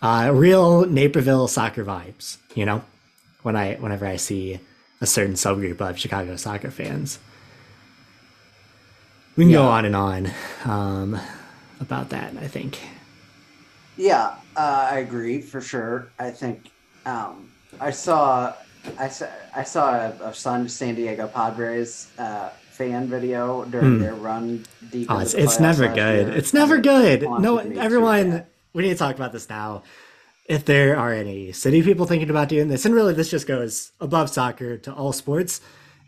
[0.00, 2.84] uh, real Naperville soccer vibes, you know,
[3.42, 4.60] when I whenever I see
[5.00, 7.18] a certain subgroup of Chicago soccer fans.
[9.36, 10.30] We can go on and on
[10.64, 11.20] um,
[11.78, 12.34] about that.
[12.38, 12.78] I think.
[13.98, 16.10] Yeah, uh, I agree for sure.
[16.18, 16.70] I think
[17.04, 17.50] um,
[17.80, 18.54] I saw
[18.98, 20.34] I saw I saw a, a
[20.68, 24.00] San Diego Padres uh, fan video during Hmm.
[24.02, 25.10] their run deep.
[25.10, 26.26] Oh, it's it's never good.
[26.28, 27.22] year, It's never it good.
[27.22, 28.44] No, everyone.
[28.72, 29.82] We need to talk about this now.
[30.48, 33.92] If there are any city people thinking about doing this, and really this just goes
[34.00, 35.60] above soccer to all sports,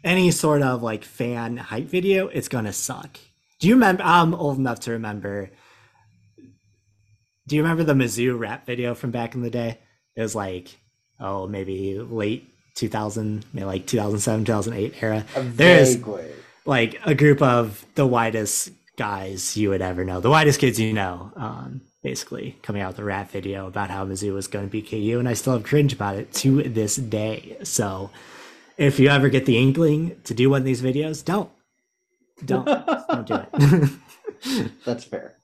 [0.04, 3.18] any sort of like fan hype video, it's gonna suck.
[3.58, 4.02] Do you remember?
[4.04, 5.50] I'm old enough to remember.
[7.48, 9.78] Do you remember the Mizzou rap video from back in the day?
[10.14, 10.78] It was like,
[11.18, 15.24] oh, maybe late 2000, maybe like 2007, 2008 era.
[15.36, 15.98] There's
[16.64, 20.92] like a group of the widest guys you would ever know, the widest kids you
[20.92, 24.70] know, um, basically coming out with a rap video about how Mizzou was going to
[24.70, 27.56] beat KU, and I still have cringe about it to this day.
[27.62, 28.10] So,
[28.76, 31.50] if you ever get the inkling to do one of these videos, don't,
[32.44, 32.64] don't,
[33.08, 34.70] don't do it.
[34.84, 35.36] That's fair.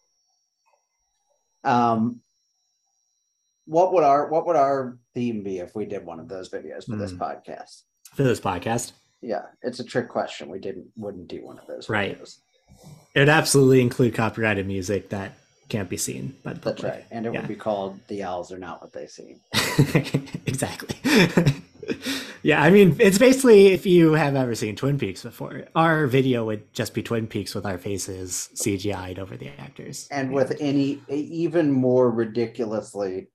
[1.64, 2.20] Um,
[3.66, 6.86] what would our what would our theme be if we did one of those videos
[6.86, 7.22] for this Hmm.
[7.22, 7.82] podcast?
[8.14, 10.48] For this podcast, Yeah, it's a trick question.
[10.50, 12.18] We didn't wouldn't do one of those Right.
[12.20, 12.38] videos.
[13.14, 15.32] it would absolutely include copyrighted music that
[15.68, 16.92] can't be seen by the That's public.
[16.92, 17.40] right, and it Yeah.
[17.40, 19.40] would be called "The Owls Are Not What They Seem."
[20.46, 20.96] exactly.
[22.42, 26.44] yeah, I mean, it's basically if you have ever seen Twin Peaks before, our video
[26.44, 30.06] would just be Twin Peaks with our faces CGI'd over the actors.
[30.10, 33.28] and with any even more ridiculously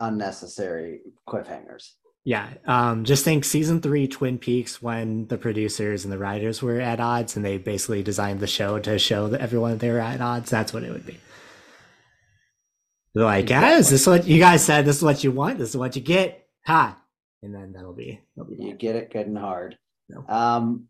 [0.00, 1.92] unnecessary cliffhangers.
[2.24, 6.80] Yeah, um, just think season three Twin Peaks when the producers and the writers were
[6.80, 10.22] at odds, and they basically designed the show to show that everyone they were at
[10.22, 10.50] odds.
[10.50, 11.18] That's what it would be.
[13.14, 14.86] They're like, yeah, is this what you guys said?
[14.86, 15.58] This is what you want.
[15.58, 16.48] This is what you get.
[16.66, 16.98] Ha!
[17.42, 19.76] And then that'll be that'll be You get it good and hard.
[20.08, 20.24] No.
[20.26, 20.88] Um,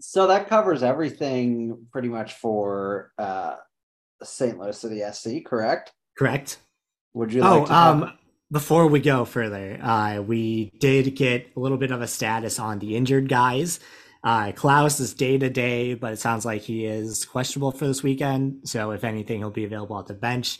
[0.00, 3.56] so that covers everything pretty much for uh,
[4.22, 4.58] St.
[4.58, 5.92] Louis City SC, correct?
[6.18, 6.58] correct.
[7.14, 8.12] Would you Oh, like to talk- um,
[8.52, 12.78] before we go further, uh, we did get a little bit of a status on
[12.78, 13.80] the injured guys.
[14.22, 18.02] Uh, Klauss is day to day, but it sounds like he is questionable for this
[18.02, 18.60] weekend.
[18.68, 20.58] So, if anything, he'll be available at the bench.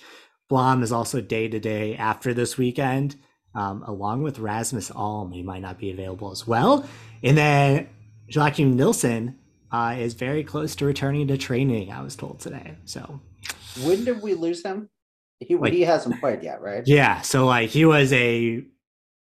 [0.48, 3.16] Blom is also day to day after this weekend,
[3.54, 5.32] um, along with Rasmus Alm.
[5.32, 6.86] He might not be available as well.
[7.22, 7.88] And then
[8.30, 9.38] Joakim Nilsson
[9.72, 12.76] uh, is very close to returning to training, I was told today.
[12.84, 13.20] So,
[13.82, 14.90] when did we lose him?
[15.40, 16.82] He Like- he hasn't played yet, right?
[16.86, 18.64] Yeah, so like he was a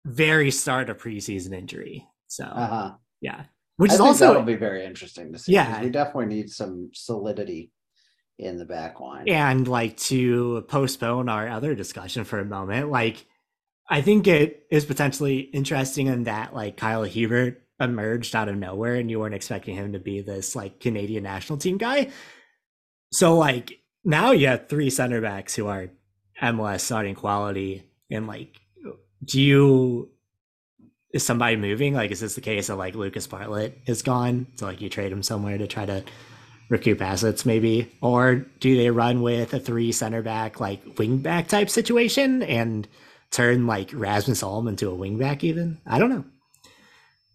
[0.05, 2.07] very start of preseason injury.
[2.27, 2.91] So Uh huh.
[3.21, 3.43] yeah,
[3.77, 5.53] which I is also that'll be very interesting to see.
[5.53, 5.81] Yeah.
[5.83, 7.71] we definitely need some solidity
[8.37, 9.27] in the back line.
[9.27, 12.89] and like to postpone our other discussion for a moment.
[12.89, 13.25] Like
[13.89, 18.95] I think it is potentially interesting in that like Kyle Hiebert emerged out of nowhere
[18.95, 22.09] and you weren't expecting him to be this like Canadian national team guy.
[23.11, 25.89] So like now you have three center backs who are
[26.41, 28.59] MLS starting quality and like
[29.23, 30.09] do you
[31.11, 31.93] is somebody moving?
[31.93, 34.47] Like is this the case of like Lucas Bartlett is gone?
[34.55, 36.03] So like you trade him somewhere to try to
[36.69, 37.91] recoup assets maybe?
[38.01, 42.87] Or do they run with a three center back like wing back type situation and
[43.31, 45.79] turn like Rasmus Alm into a wing back even?
[45.85, 46.25] I don't know.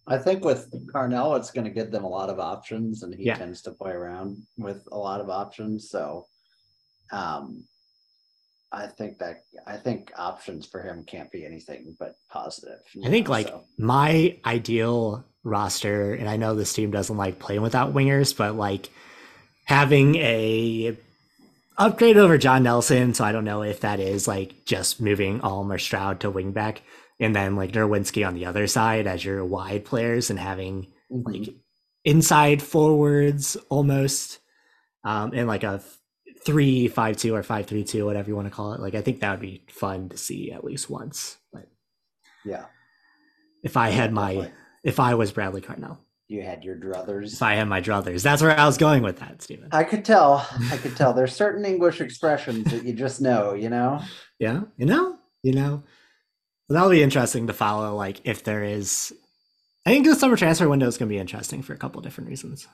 [0.07, 3.25] I think with Carnell, it's going to give them a lot of options, and he
[3.25, 3.37] Yeah.
[3.39, 5.89] tends to play around with a lot of options.
[5.89, 6.27] So,
[7.13, 7.65] um,
[8.73, 12.81] I think that I think options for him can't be anything but positive.
[13.05, 13.65] I think know, like so.
[13.79, 18.91] my ideal roster, and I know this team doesn't like playing without wingers, but like
[19.65, 20.97] having a
[21.79, 23.15] upgrade over John Nelson.
[23.15, 26.79] So I don't know if that is like just moving Alm or Stroud to wingback,
[27.21, 31.31] and then like Nerwinski on the other side as your wide players, and having Mm-hmm.
[31.33, 31.55] like
[32.05, 34.41] inside forwards almost,
[35.05, 35.83] um, and like a
[36.45, 38.81] three five two or five three two, whatever you want to call it.
[38.81, 41.39] Like I think that would be fun to see at least once.
[41.53, 41.69] But
[42.45, 42.67] Yeah.
[43.63, 44.57] if I had my definitely.
[44.83, 47.33] if I was Bradley Carnell, You had your druthers.
[47.35, 49.69] if I had my druthers, that's where I was going with that, Stephen.
[49.73, 50.47] I could tell.
[50.71, 51.13] I could tell.
[51.15, 54.01] There's certain English expressions that you just know, you know?
[54.39, 55.83] Yeah, you know, you know,
[56.69, 57.95] that'll be interesting to follow.
[57.97, 59.13] Like if there is,
[59.87, 62.05] I think the summer transfer window is going to be interesting for a couple of
[62.05, 62.67] different reasons.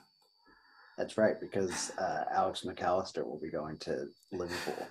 [0.97, 4.87] That's right, because uh, Alex McAllister will be going to Liverpool.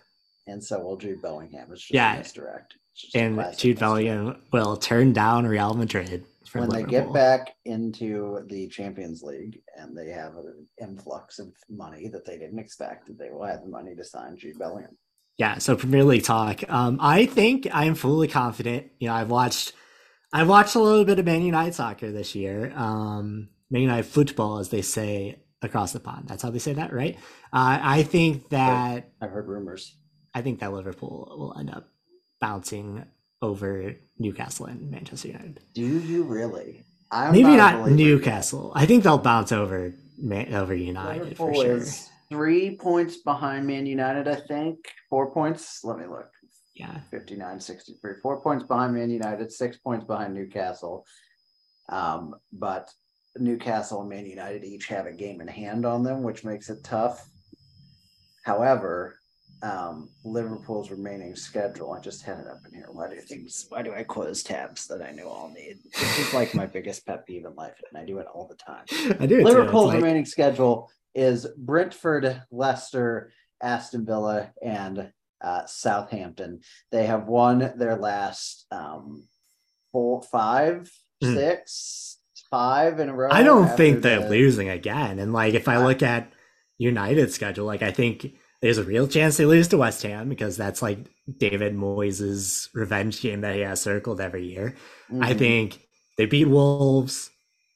[0.46, 1.68] And so will Jude Bellingham.
[1.70, 2.14] It's just Yeah.
[2.14, 2.74] a misdirect.
[2.96, 3.78] Just And Jude.
[3.78, 9.96] Bellingham will turn down Real Madrid when they get back into the Champions League and
[9.96, 13.68] they have an influx of money that they didn't expect, That they will have the
[13.68, 14.96] money to sign Jude Bellingham.
[15.38, 16.68] Yeah, so Premier League talk.
[16.68, 18.88] Um, I think I am fully confident.
[18.98, 19.72] You know, I've watched,
[20.32, 22.72] I've watched a little bit of Man United soccer this year.
[22.74, 26.28] Um, Man United football, as they say across the pond.
[26.28, 27.16] That's how they say that, right?
[27.52, 29.96] Uh, I think that I've heard rumors.
[30.34, 31.88] I think that Liverpool will end up
[32.40, 33.04] bouncing
[33.42, 35.60] over Newcastle and Manchester United.
[35.74, 36.84] Do you really?
[37.10, 37.92] I'm Maybe not yet.
[37.96, 38.72] Newcastle.
[38.74, 41.76] I think they'll bounce over Man- over United Liverpool for sure.
[41.78, 44.78] is three points behind Man United, I think.
[45.08, 45.80] Four points.
[45.82, 46.28] Let me look.
[46.76, 51.04] Yeah, 59 63 four points behind man united six points behind newcastle
[51.90, 52.88] um, but
[53.38, 56.82] newcastle and man united each have a game in hand on them which makes it
[56.82, 57.28] tough
[58.44, 59.16] however
[59.62, 63.82] um, liverpool's remaining schedule i just had it up in here why do think why
[63.82, 67.26] do i close tabs that i know i'll need this is like my biggest pet
[67.26, 68.84] peeve in life and i do it all the time
[69.20, 69.38] I do.
[69.38, 69.40] it too.
[69.40, 75.10] It's Liverpool's like- remaining schedule is Brentford, Leicester, Aston Villa, and
[75.42, 76.60] uh, Southampton.
[76.92, 79.26] They have won their last um,
[79.90, 80.88] four, five,
[81.20, 81.34] Hmm.
[81.34, 82.18] six,
[82.50, 83.28] five in a row.
[83.30, 85.18] I don't think they're the- losing again.
[85.18, 86.32] And like if I I- look at
[86.78, 88.32] United's schedule, like I think
[88.62, 90.98] there's a real chance they lose to West Ham because that's like
[91.38, 94.74] David Moyes' revenge game that he has circled every year.
[95.20, 95.38] I Mhm.
[95.38, 95.80] think
[96.18, 97.30] they beat Wolves,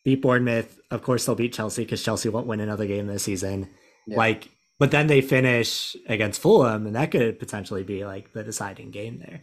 [0.04, 0.78] beat Bournemouth.
[0.90, 3.70] Of course, they'll beat Chelsea because Chelsea won't win another game this season.
[4.06, 4.16] Yeah.
[4.18, 8.90] Like, but then they finish against Fulham, and that could potentially be like the deciding
[8.90, 9.40] game there.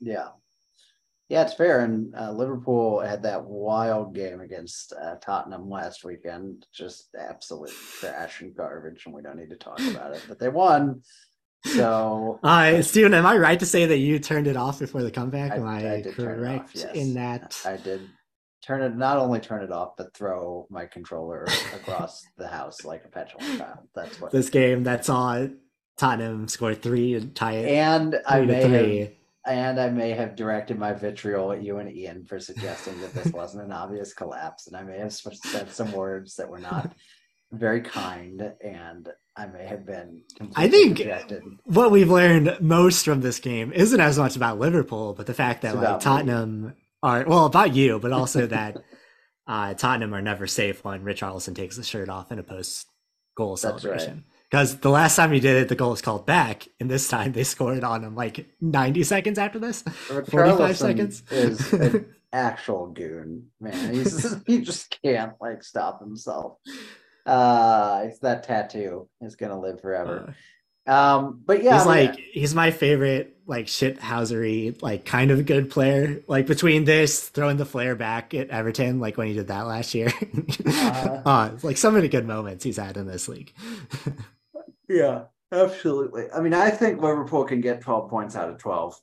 [0.00, 0.28] Yeah.
[1.28, 1.80] Yeah, it's fair.
[1.80, 6.66] And uh, Liverpool had that wild game against uh, Tottenham last weekend.
[6.72, 10.24] Just absolute trash and garbage, and we don't need to talk about it.
[10.28, 11.02] But they won.
[11.64, 15.10] So Uh, Steven, am I right to say that you turned it off before the
[15.10, 15.52] comeback?
[15.52, 16.94] I- Am I, I turn off, correct yes.
[16.94, 17.60] in that?
[17.64, 18.08] I did
[18.62, 23.04] turn it not only turn it off, but throw my controller across the house like
[23.04, 23.78] a petulant child.
[23.94, 24.32] That's what.
[24.32, 25.46] this game that saw
[25.96, 28.98] Tottenham score three and tie it and I may three.
[28.98, 29.10] have,
[29.46, 33.32] and I may have directed my vitriol at you and Ian for suggesting that this
[33.32, 36.92] wasn't an obvious collapse, and I may have said some words that were not
[37.52, 40.22] very kind, and I may have been.
[40.56, 41.44] I think rejected.
[41.64, 45.62] What we've learned most from this game isn't as much about Liverpool, but the fact
[45.62, 46.04] that like about me.
[46.04, 48.76] Tottenham are well about you, but also that
[49.46, 52.86] uh, Tottenham are never safe when Rich Richarlison takes the shirt off in a post
[53.36, 54.24] goal celebration.
[54.56, 57.32] Because the last time he did it, the goal was called back, and this time
[57.32, 59.82] they scored on him like 90 seconds after this.
[59.82, 61.22] 45 Richarlison seconds.
[61.30, 63.92] is an actual goon, man.
[63.92, 66.56] He's he just can't like stop himself.
[67.26, 70.34] Uh, it's that tattoo is gonna live forever.
[70.86, 75.44] Um, but yeah, he's I mean, like he's my favorite like shithousery like kind of
[75.46, 79.46] good player like between this throwing the flare back at everton like when he did
[79.46, 80.08] that last year
[80.66, 81.22] Uh-huh.
[81.24, 83.52] uh, like so many good moments he's had in this league
[84.88, 86.30] yeah, absolutely.
[86.32, 89.00] I mean, I think Liverpool can get twelve points out of twelve.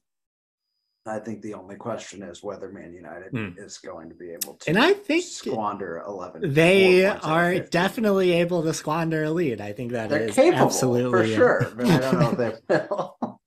[1.05, 3.49] I think the only question is whether Man United Hmm.
[3.57, 6.53] is going to be able to and i think squander eleven.
[6.53, 10.07] they more points out of are definitely able to squander a lead i think that
[10.09, 13.39] They're is capable absolutely for sure, but I don't know if they will.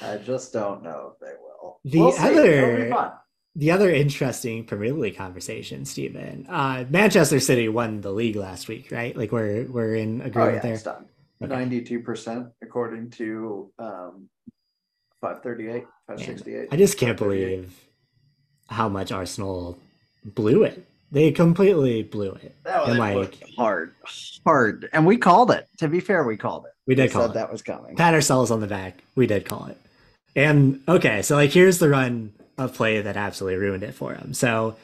[0.00, 1.80] I just don't know if they will.
[1.84, 2.26] The We'll see.
[2.26, 2.48] It'll be
[2.82, 3.12] other- fun.
[3.56, 6.46] the other interesting Premier League conversation, Stephen.
[6.48, 9.16] Uh, Manchester City won the league last week, right?
[9.16, 11.04] Like we're we're in Oh agreement yeah, there.
[11.40, 11.52] It's done.
[11.52, 11.60] Okay.
[11.60, 14.28] Ninety-two percent according to um,
[15.20, 16.68] five thirty-eight, five sixty-eight.
[16.72, 17.74] I just can't believe
[18.68, 19.78] how much Arsenal
[20.24, 20.84] blew it.
[21.10, 22.54] They completely blew it.
[22.64, 23.94] That and was like hard,
[24.44, 25.66] hard, and we called it.
[25.78, 26.72] To be fair, we called it.
[26.86, 27.34] we We did call said it.
[27.34, 27.96] that was coming.
[27.96, 29.02] Pat ourselves on the back.
[29.14, 29.78] We did call it.
[30.36, 34.34] And okay, so like here's the run of play that absolutely ruined it for him.
[34.34, 34.76] So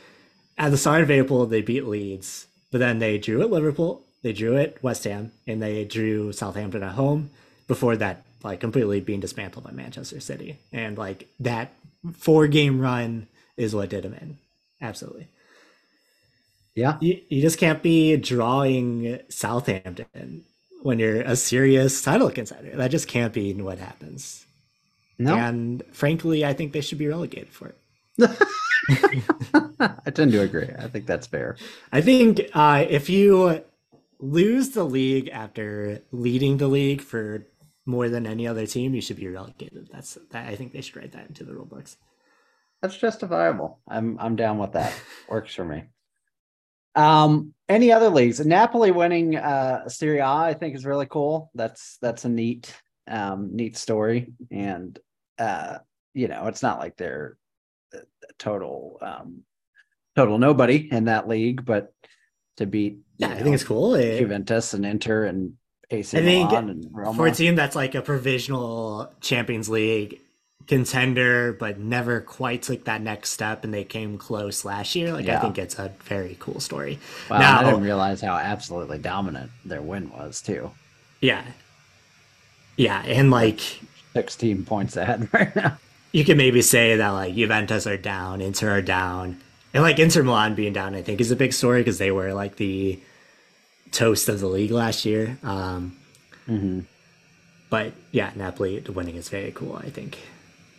[0.57, 4.33] at the start of April they beat Leeds, but then they drew at Liverpool, they
[4.33, 7.31] drew it West Ham, and they drew Southampton at home.
[7.69, 11.73] Before that, like completely being dismantled by Manchester City, and like that
[12.15, 14.39] four game run is what did them in.
[14.81, 15.29] Absolutely.
[16.75, 16.97] Yeah.
[17.01, 20.45] You, you just can't be drawing Southampton
[20.83, 22.77] when you're a serious title contender.
[22.77, 24.47] That just can't be what happens.
[25.19, 25.35] No.
[25.37, 27.79] And frankly, I think they should be relegated for it.
[29.81, 30.69] I tend to agree.
[30.79, 31.57] I think that's fair.
[31.93, 33.63] I think uh, if you
[34.19, 37.47] lose the league after leading the league for
[37.87, 39.89] more than any other team, you should be relegated.
[39.93, 40.49] That's that.
[40.49, 41.97] I think they should write that into the rule books.
[42.81, 43.81] That's justifiable.
[43.89, 44.95] I'm I'm down with that.
[45.29, 45.85] Works for me.
[46.95, 48.45] Um, any other leagues?
[48.45, 51.51] Napoli winning uh Serie A, I think is really cool.
[51.55, 52.75] That's that's a neat
[53.09, 54.33] um neat story.
[54.51, 54.99] And
[55.39, 55.79] uh,
[56.15, 57.37] you know, it's not like they're
[57.93, 57.99] a
[58.39, 59.43] total um
[60.17, 61.93] total nobody in that league, but
[62.57, 63.95] to beat yeah, I think it's cool.
[63.95, 65.55] It, Juventus and Inter and
[65.91, 67.17] AC I think Milan and Roma.
[67.17, 70.21] for a team that's like a provisional Champions League
[70.67, 75.13] contender, but never quite took that next step, and they came close last year.
[75.13, 75.37] Like Yeah.
[75.39, 76.99] I think it's a very cool story.
[77.29, 80.71] Wow, now- I didn't realize how absolutely dominant their win was too.
[81.21, 81.45] Yeah,
[82.77, 83.61] yeah, and like
[84.15, 85.79] 16 points ahead right now.
[86.13, 89.41] you can maybe say that like Juventus are down, Inter are down,
[89.75, 92.33] and like Inter Milan being down, I think is a big story because they were
[92.33, 92.99] like the
[93.91, 95.39] toast of the league last year.
[95.43, 95.97] Um,
[96.49, 96.81] Mm-hmm.
[97.71, 99.77] but yeah, Napoli winning is very cool.
[99.77, 100.19] I think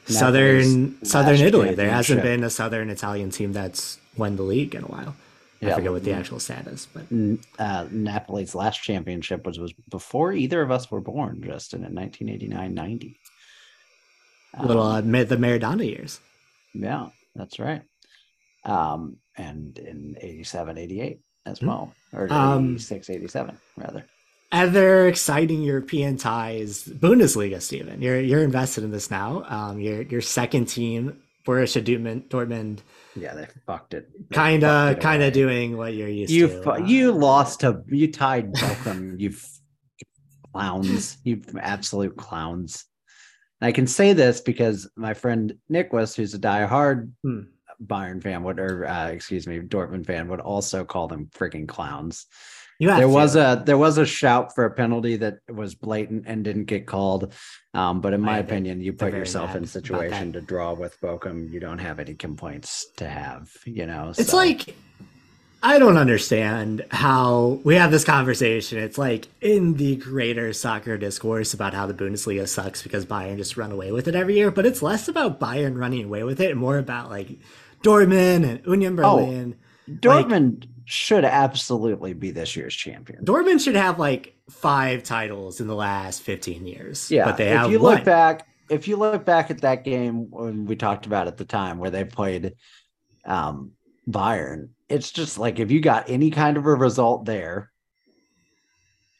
[0.07, 1.73] Napoli's southern Southern Italy.
[1.73, 5.15] There hasn't been a Southern Italian team that's won the league in a while.
[5.61, 5.75] I Yeah.
[5.75, 7.05] forget what the actual stat is, but
[7.57, 12.73] Uh, Napoli's last championship was, was before either of us were born, Justin, in 1989
[12.75, 13.17] 90.
[14.63, 16.19] little uh, mid the Maradona years.
[16.75, 17.81] Yeah, that's right.
[18.65, 21.67] Um, and in 87 88 as Hmm.
[21.67, 24.05] well, or Um, 86 87, rather.
[24.51, 28.01] Other exciting European ties, Bundesliga, Stephen.
[28.01, 29.43] You're you're invested in this now.
[29.47, 32.79] Um, your your second team, Borussia Dortmund, Dortmund,
[33.15, 34.09] Yeah, they fucked it.
[34.31, 36.61] Kind of kind of doing what you're used You to.
[36.63, 39.19] fu- uh, you lost to you tied Bochum.
[39.19, 39.33] you
[40.53, 41.17] clowns.
[41.23, 42.85] You absolute clowns.
[43.61, 47.41] And I can say this because my friend Nick West, who's a diehard Hmm.
[47.83, 52.25] Bayern fan, would or uh, excuse me, Dortmund fan, would also call them freaking clowns.
[52.79, 53.07] There to.
[53.07, 56.85] was a there was a shout for a penalty that was blatant and didn't get
[56.85, 57.31] called.
[57.73, 60.99] Um, but in my I- opinion, you put yourself in a situation to draw with
[60.99, 61.49] Bochum.
[61.51, 63.49] You don't have any complaints to have.
[63.65, 64.75] You know, It's so- like
[65.63, 68.77] I don't understand how we have this conversation.
[68.77, 73.57] It's like in the greater soccer discourse about how the Bundesliga sucks because Bayern just
[73.57, 76.51] run away with it every year, but it's less about Bayern running away with it
[76.51, 77.39] and more about like
[77.85, 79.55] Dortmund and Union Oh, Berlin.
[79.89, 83.23] Dortmund should absolutely be this year's champion.
[83.25, 87.09] Dortmund should have like five titles in the last 15 years.
[87.09, 90.29] Yeah, But they if have you look back, if you look back at that game
[90.31, 92.53] when we talked about at the time where they played
[93.25, 93.71] um,
[94.09, 97.71] Bayern, it's just like if you got any kind of a result there,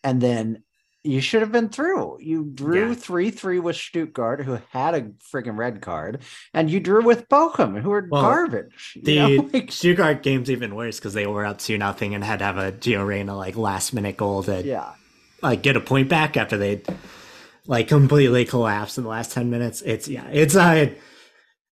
[0.04, 0.64] and then
[1.06, 2.18] you should have been through.
[2.20, 2.96] You drew Yeah.
[2.96, 5.02] three three with Stuttgart, who had a
[5.32, 6.22] freaking red card,
[6.54, 8.94] and you drew with Bochum, who are Well, garbage.
[8.96, 9.50] you The know?
[9.54, 12.58] Like, Stuttgart game's even worse because they were up two nothing and had to have
[12.58, 14.94] a Gio Reyna like last minute goal to yeah,
[15.42, 16.82] like get a point back after they
[17.68, 20.94] like completely collapsed in the last 10 minutes it's yeah it's a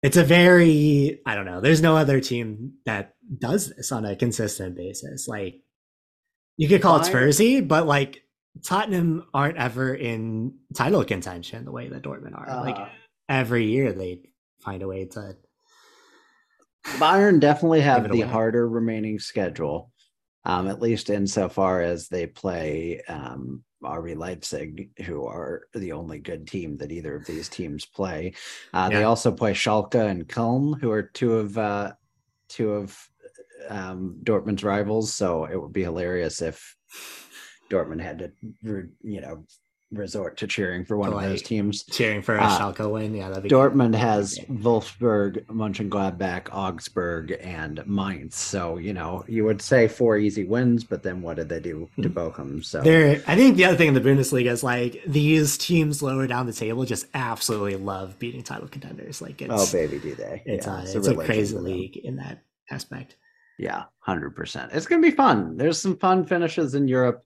[0.03, 4.13] it's a very i don't know there's no other team that does this on a
[4.15, 5.61] consistent basis like
[6.57, 8.21] you could call it spursy but like
[8.63, 12.87] tottenham aren't ever in title contention the way that dortmund are like Uh.
[13.29, 14.21] every year they
[14.59, 15.35] find a way to
[16.99, 18.27] Bayern definitely have the away.
[18.31, 19.91] harder remaining schedule,
[20.45, 26.47] um, at least insofar as they play um, RB Leipzig, who are the only good
[26.47, 28.33] team that either of these teams play.
[28.73, 31.91] Uh, They also play Schalke and Köln, who are two of uh,
[32.47, 32.97] two of
[33.69, 35.13] um, Dortmund's rivals.
[35.13, 36.73] So it would be hilarious if
[37.69, 38.31] Dortmund had to,
[39.01, 39.43] you know,
[39.89, 41.83] resort to cheering for one of those teams.
[41.83, 44.45] cheering for a Uh, Schalke win yeah that'd be Dortmund has Okay.
[44.51, 48.35] Wolfsburg, Mönchengladbach, Augsburg, and Mainz.
[48.35, 51.87] So you know you would say four easy wins, but then what did they do
[52.01, 52.65] to Bochum?
[52.65, 56.27] So There, I think the other thing in the Bundesliga is like these teams lower
[56.27, 59.21] down the table just absolutely love beating title contenders.
[59.21, 60.43] Like it's oh baby, do they?
[60.45, 63.15] it's, Yeah, a, it's a crazy league in that aspect.
[63.57, 64.73] Yeah, hundred percent.
[64.73, 65.55] It's gonna be fun.
[65.55, 67.23] There's some fun finishes in Europe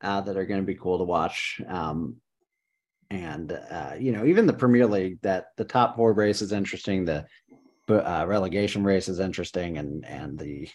[0.00, 1.60] uh, that are gonna be cool to watch.
[1.66, 2.16] Um,
[3.10, 7.04] and uh, you know, even the Premier League, that the top four race is interesting.
[7.04, 7.26] The
[7.88, 10.68] uh, relegation race is interesting, and and the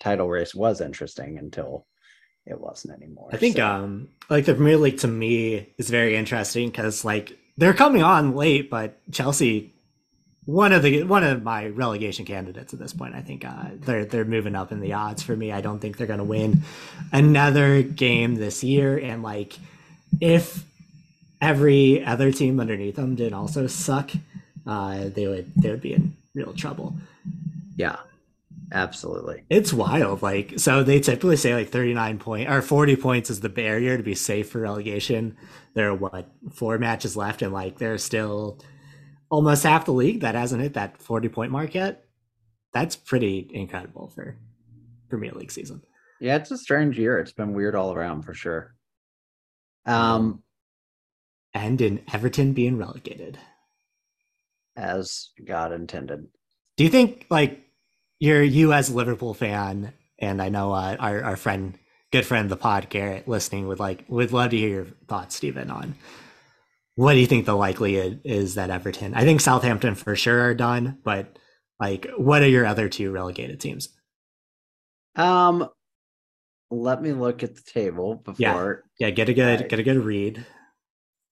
[0.00, 1.86] title race was interesting until
[2.46, 3.28] it wasn't anymore.
[3.32, 7.38] I think So, um like the Premier League to me is very interesting because like
[7.56, 9.74] they're coming on late, but Chelsea
[10.48, 13.14] one of the one of my relegation candidates at this point.
[13.14, 15.52] I think uh, they're they're moving up in the odds for me.
[15.52, 16.62] I don't think they're going to win
[17.12, 18.96] another game this year.
[18.96, 19.58] And like,
[20.22, 20.64] if
[21.42, 24.10] every other team underneath them did also suck,
[24.66, 26.96] uh, they would they would be in real trouble.
[27.76, 27.96] yeah,
[28.72, 29.42] absolutely.
[29.50, 30.22] It's wild.
[30.22, 34.02] Like, so they typically say like 39 point or 40 points is the barrier to
[34.02, 35.36] be safe for relegation.
[35.74, 38.58] There are what four matches left, and like there's still
[39.30, 42.04] almost half the league that hasn't hit that 40 point mark yet.
[42.72, 44.36] That's pretty incredible for
[45.08, 45.82] Premier League season.
[46.20, 47.18] Yeah, it's a strange year.
[47.18, 48.74] It's been weird all around for sure.
[49.86, 50.42] Um,
[51.54, 53.38] And in Everton being relegated.
[54.76, 56.28] as God intended.
[56.76, 57.60] Do you think like
[58.20, 61.76] you're you as a Liverpool fan, and I know uh, our our friend,
[62.12, 65.34] good friend of the pod, Garrett, listening would like would love to hear your thoughts,
[65.36, 65.94] Stephen, on
[66.98, 69.14] what do you think the likelihood is that Everton?
[69.14, 71.38] I think Southampton for sure are done, but
[71.78, 73.90] like, what are your other two relegated teams?
[75.14, 75.68] Um,
[76.72, 78.84] let me look at the table before.
[78.98, 80.44] Yeah, yeah get a good get a good read.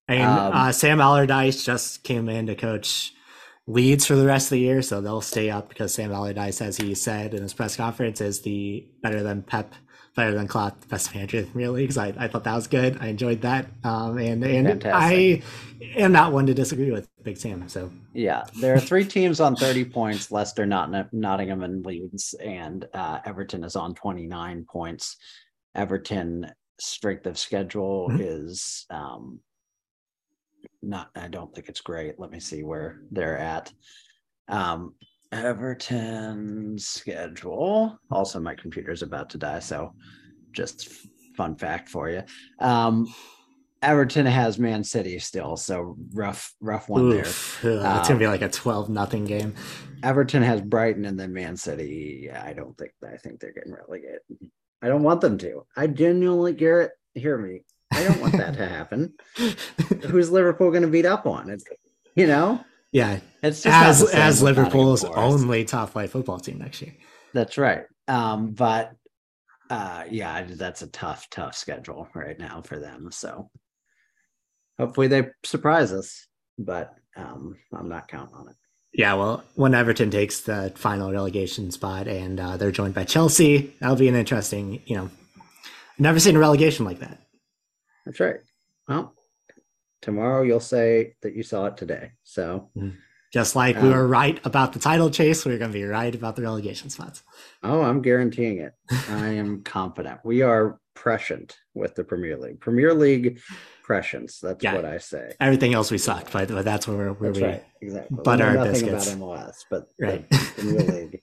[0.06, 3.12] And Um, uh, Sam Allardyce just came in to coach
[3.66, 6.76] Leeds for the rest of the year, so they'll stay up because Sam Allardyce, as
[6.76, 9.74] he said in his press conference, is the better than Pep,
[10.16, 12.96] better than Klopp, the best in the Premier I, I thought that was good.
[13.00, 15.42] I enjoyed that, um, and and I
[15.94, 17.68] am not one to disagree with Big Sam.
[17.68, 22.88] So Yeah, there are three teams on 30 points Leicester, Not- Nottingham, and Leeds, and
[22.94, 25.16] uh, Everton is on 29 points.
[25.74, 26.50] Everton
[26.80, 28.20] strength of schedule Mhm.
[28.20, 29.40] is um,
[30.82, 32.18] not, I don't think it's great.
[32.18, 33.70] Let me see where they're at.
[34.48, 34.94] Um,
[35.32, 37.98] Everton's schedule.
[38.10, 39.92] Also, my computer's about to die, so
[40.52, 40.88] just
[41.36, 42.22] fun fact for you.
[42.60, 43.12] Um,
[43.82, 47.20] Everton has Man City still, so rough, rough one there.
[47.20, 49.54] oof, ugh, it's gonna Um, be like a twelve nothing game.
[50.02, 52.30] Everton has Brighton and then Man City.
[52.30, 54.20] I don't think I think they're getting relegated.
[54.82, 55.66] I don't want them to.
[55.76, 57.62] I genuinely, Garrett, hear me.
[57.92, 59.14] I don't want that to happen.
[60.08, 61.48] Who's Liverpool going to beat up on?
[61.50, 61.64] It's
[62.14, 62.60] you know,
[62.96, 66.94] yeah, it's just as as Liverpool's only top flight football team next year.
[67.34, 67.82] That's right.
[68.08, 68.92] Um, but
[69.68, 73.10] uh, yeah, that's a tough, tough schedule right now for them.
[73.12, 73.50] So
[74.78, 76.26] hopefully they surprise us,
[76.58, 78.56] but um, I'm not counting on it.
[78.94, 83.74] Yeah, well, when Everton takes the final relegation spot and uh, they're joined by Chelsea,
[83.78, 85.10] that'll be an interesting, you know,
[85.98, 87.18] never seen a relegation like that.
[88.06, 88.36] That's right.
[88.88, 89.12] Well,
[90.06, 92.12] tomorrow you'll say that you saw it today.
[92.22, 92.70] So,
[93.32, 96.14] Just like we Um, were right about the title chase, we're going to be right
[96.14, 97.24] about the relegation spots.
[97.64, 98.72] oh, I'm guaranteeing it.
[99.10, 100.20] I am confident.
[100.24, 102.60] We are prescient with the Premier League.
[102.60, 103.40] Premier League
[103.82, 104.38] prescience.
[104.40, 104.74] That's Yeah.
[104.76, 105.34] what I say.
[105.40, 107.46] Everything else we suck, but, but that's where, where That's we.
[107.48, 107.64] right.
[107.82, 108.16] Exactly.
[108.22, 109.12] butter we our biscuits.
[109.12, 110.30] about MLS, but Right.
[110.30, 111.22] the Premier League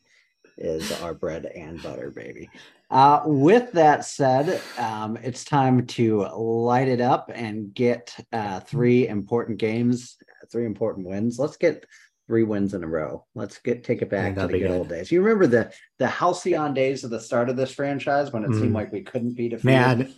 [0.57, 2.49] is our bread and butter, baby.
[2.93, 9.07] Uh, with that said, um, it's time to light it up and get uh, three
[9.07, 10.15] important games,
[10.51, 11.39] three important wins.
[11.39, 11.85] Let's get
[12.27, 13.25] three wins in a row.
[13.33, 14.71] Let's get take it back to the good good.
[14.71, 15.11] old days.
[15.11, 18.71] You remember the the halcyon days of the start of this franchise when it seemed
[18.71, 18.75] Mm.
[18.75, 19.65] like we couldn't be defeated.
[19.65, 20.13] Man,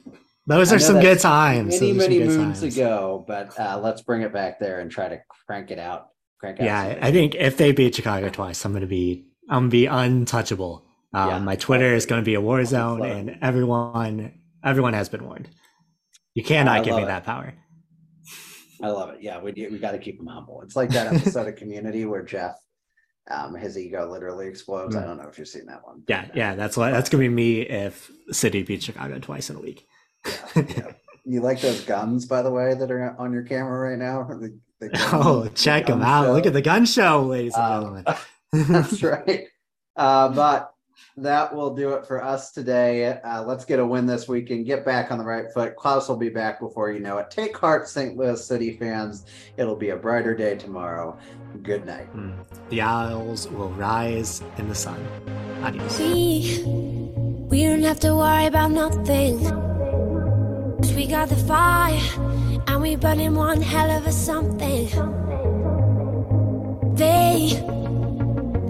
[0.45, 1.79] those are some good times.
[1.79, 2.75] many Those are some many moons times.
[2.75, 6.09] ago, but uh, let's bring it back there and try to crank it out.
[6.41, 6.65] Crank out.
[6.65, 9.85] Yeah, I think if they beat Chicago twice, I'm going to be I'm to be
[9.85, 10.84] untouchable.
[11.15, 11.39] Um, Yeah.
[11.39, 15.47] my Twitter is going to be a war zone, and everyone everyone has been warned.
[16.33, 17.05] You cannot give me it.
[17.07, 17.53] that power.
[18.83, 19.21] I love it.
[19.21, 20.61] Yeah, we do- we got to keep them humble.
[20.63, 22.55] It's like that episode of Community where Jeff,
[23.31, 24.95] um, his ego literally explodes.
[24.95, 25.05] I Mm.
[25.05, 26.03] don't know if you've seen that one.
[26.07, 29.59] Yeah, yeah, that's what that's gonna be me if City beats Chicago twice in a
[29.61, 29.87] week.
[30.55, 30.91] yeah.
[31.23, 34.23] You like those guns, by the way, that are on your camera right now?
[34.39, 36.25] The- the gun- Oh, the check them out!
[36.25, 36.33] show?
[36.33, 38.05] Look at the gun show, ladies and Um, gentlemen.
[38.73, 39.47] That's right.
[39.95, 40.71] Uh, but
[41.17, 43.07] that will do it for us today.
[43.07, 44.65] Uh, let's get a win this weekend.
[44.65, 45.75] Get back on the right foot.
[45.75, 47.29] Klauss will be back before you know it.
[47.31, 48.17] Take heart, St.
[48.17, 49.25] Louis City fans.
[49.57, 51.17] It'll be a brighter day tomorrow.
[51.63, 52.07] Good night.
[52.07, 52.31] Hmm.
[52.69, 55.05] The owls will rise in the sun.
[55.63, 55.99] Adios.
[55.99, 59.39] We, we don't have to worry about nothing.
[60.75, 61.99] 'Cause we got the fire,
[62.67, 64.87] and we burning one hell of a something.
[66.95, 67.53] They,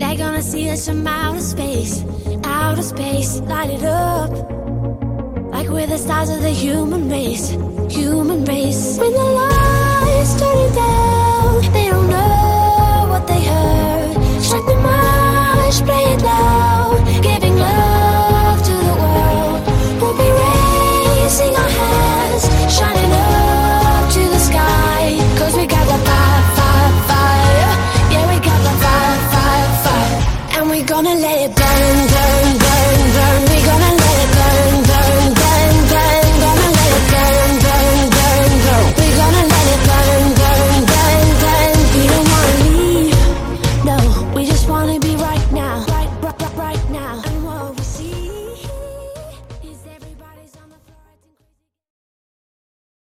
[0.06, 2.04] they're gonna see us from outer space,
[2.44, 4.30] outer space, light it up.
[5.52, 7.50] Like we're the stars of the human race,
[7.90, 8.98] human race.
[9.00, 14.44] When the lights turning down, they don't know what they heard.
[14.44, 16.75] Strike the march, play it loud.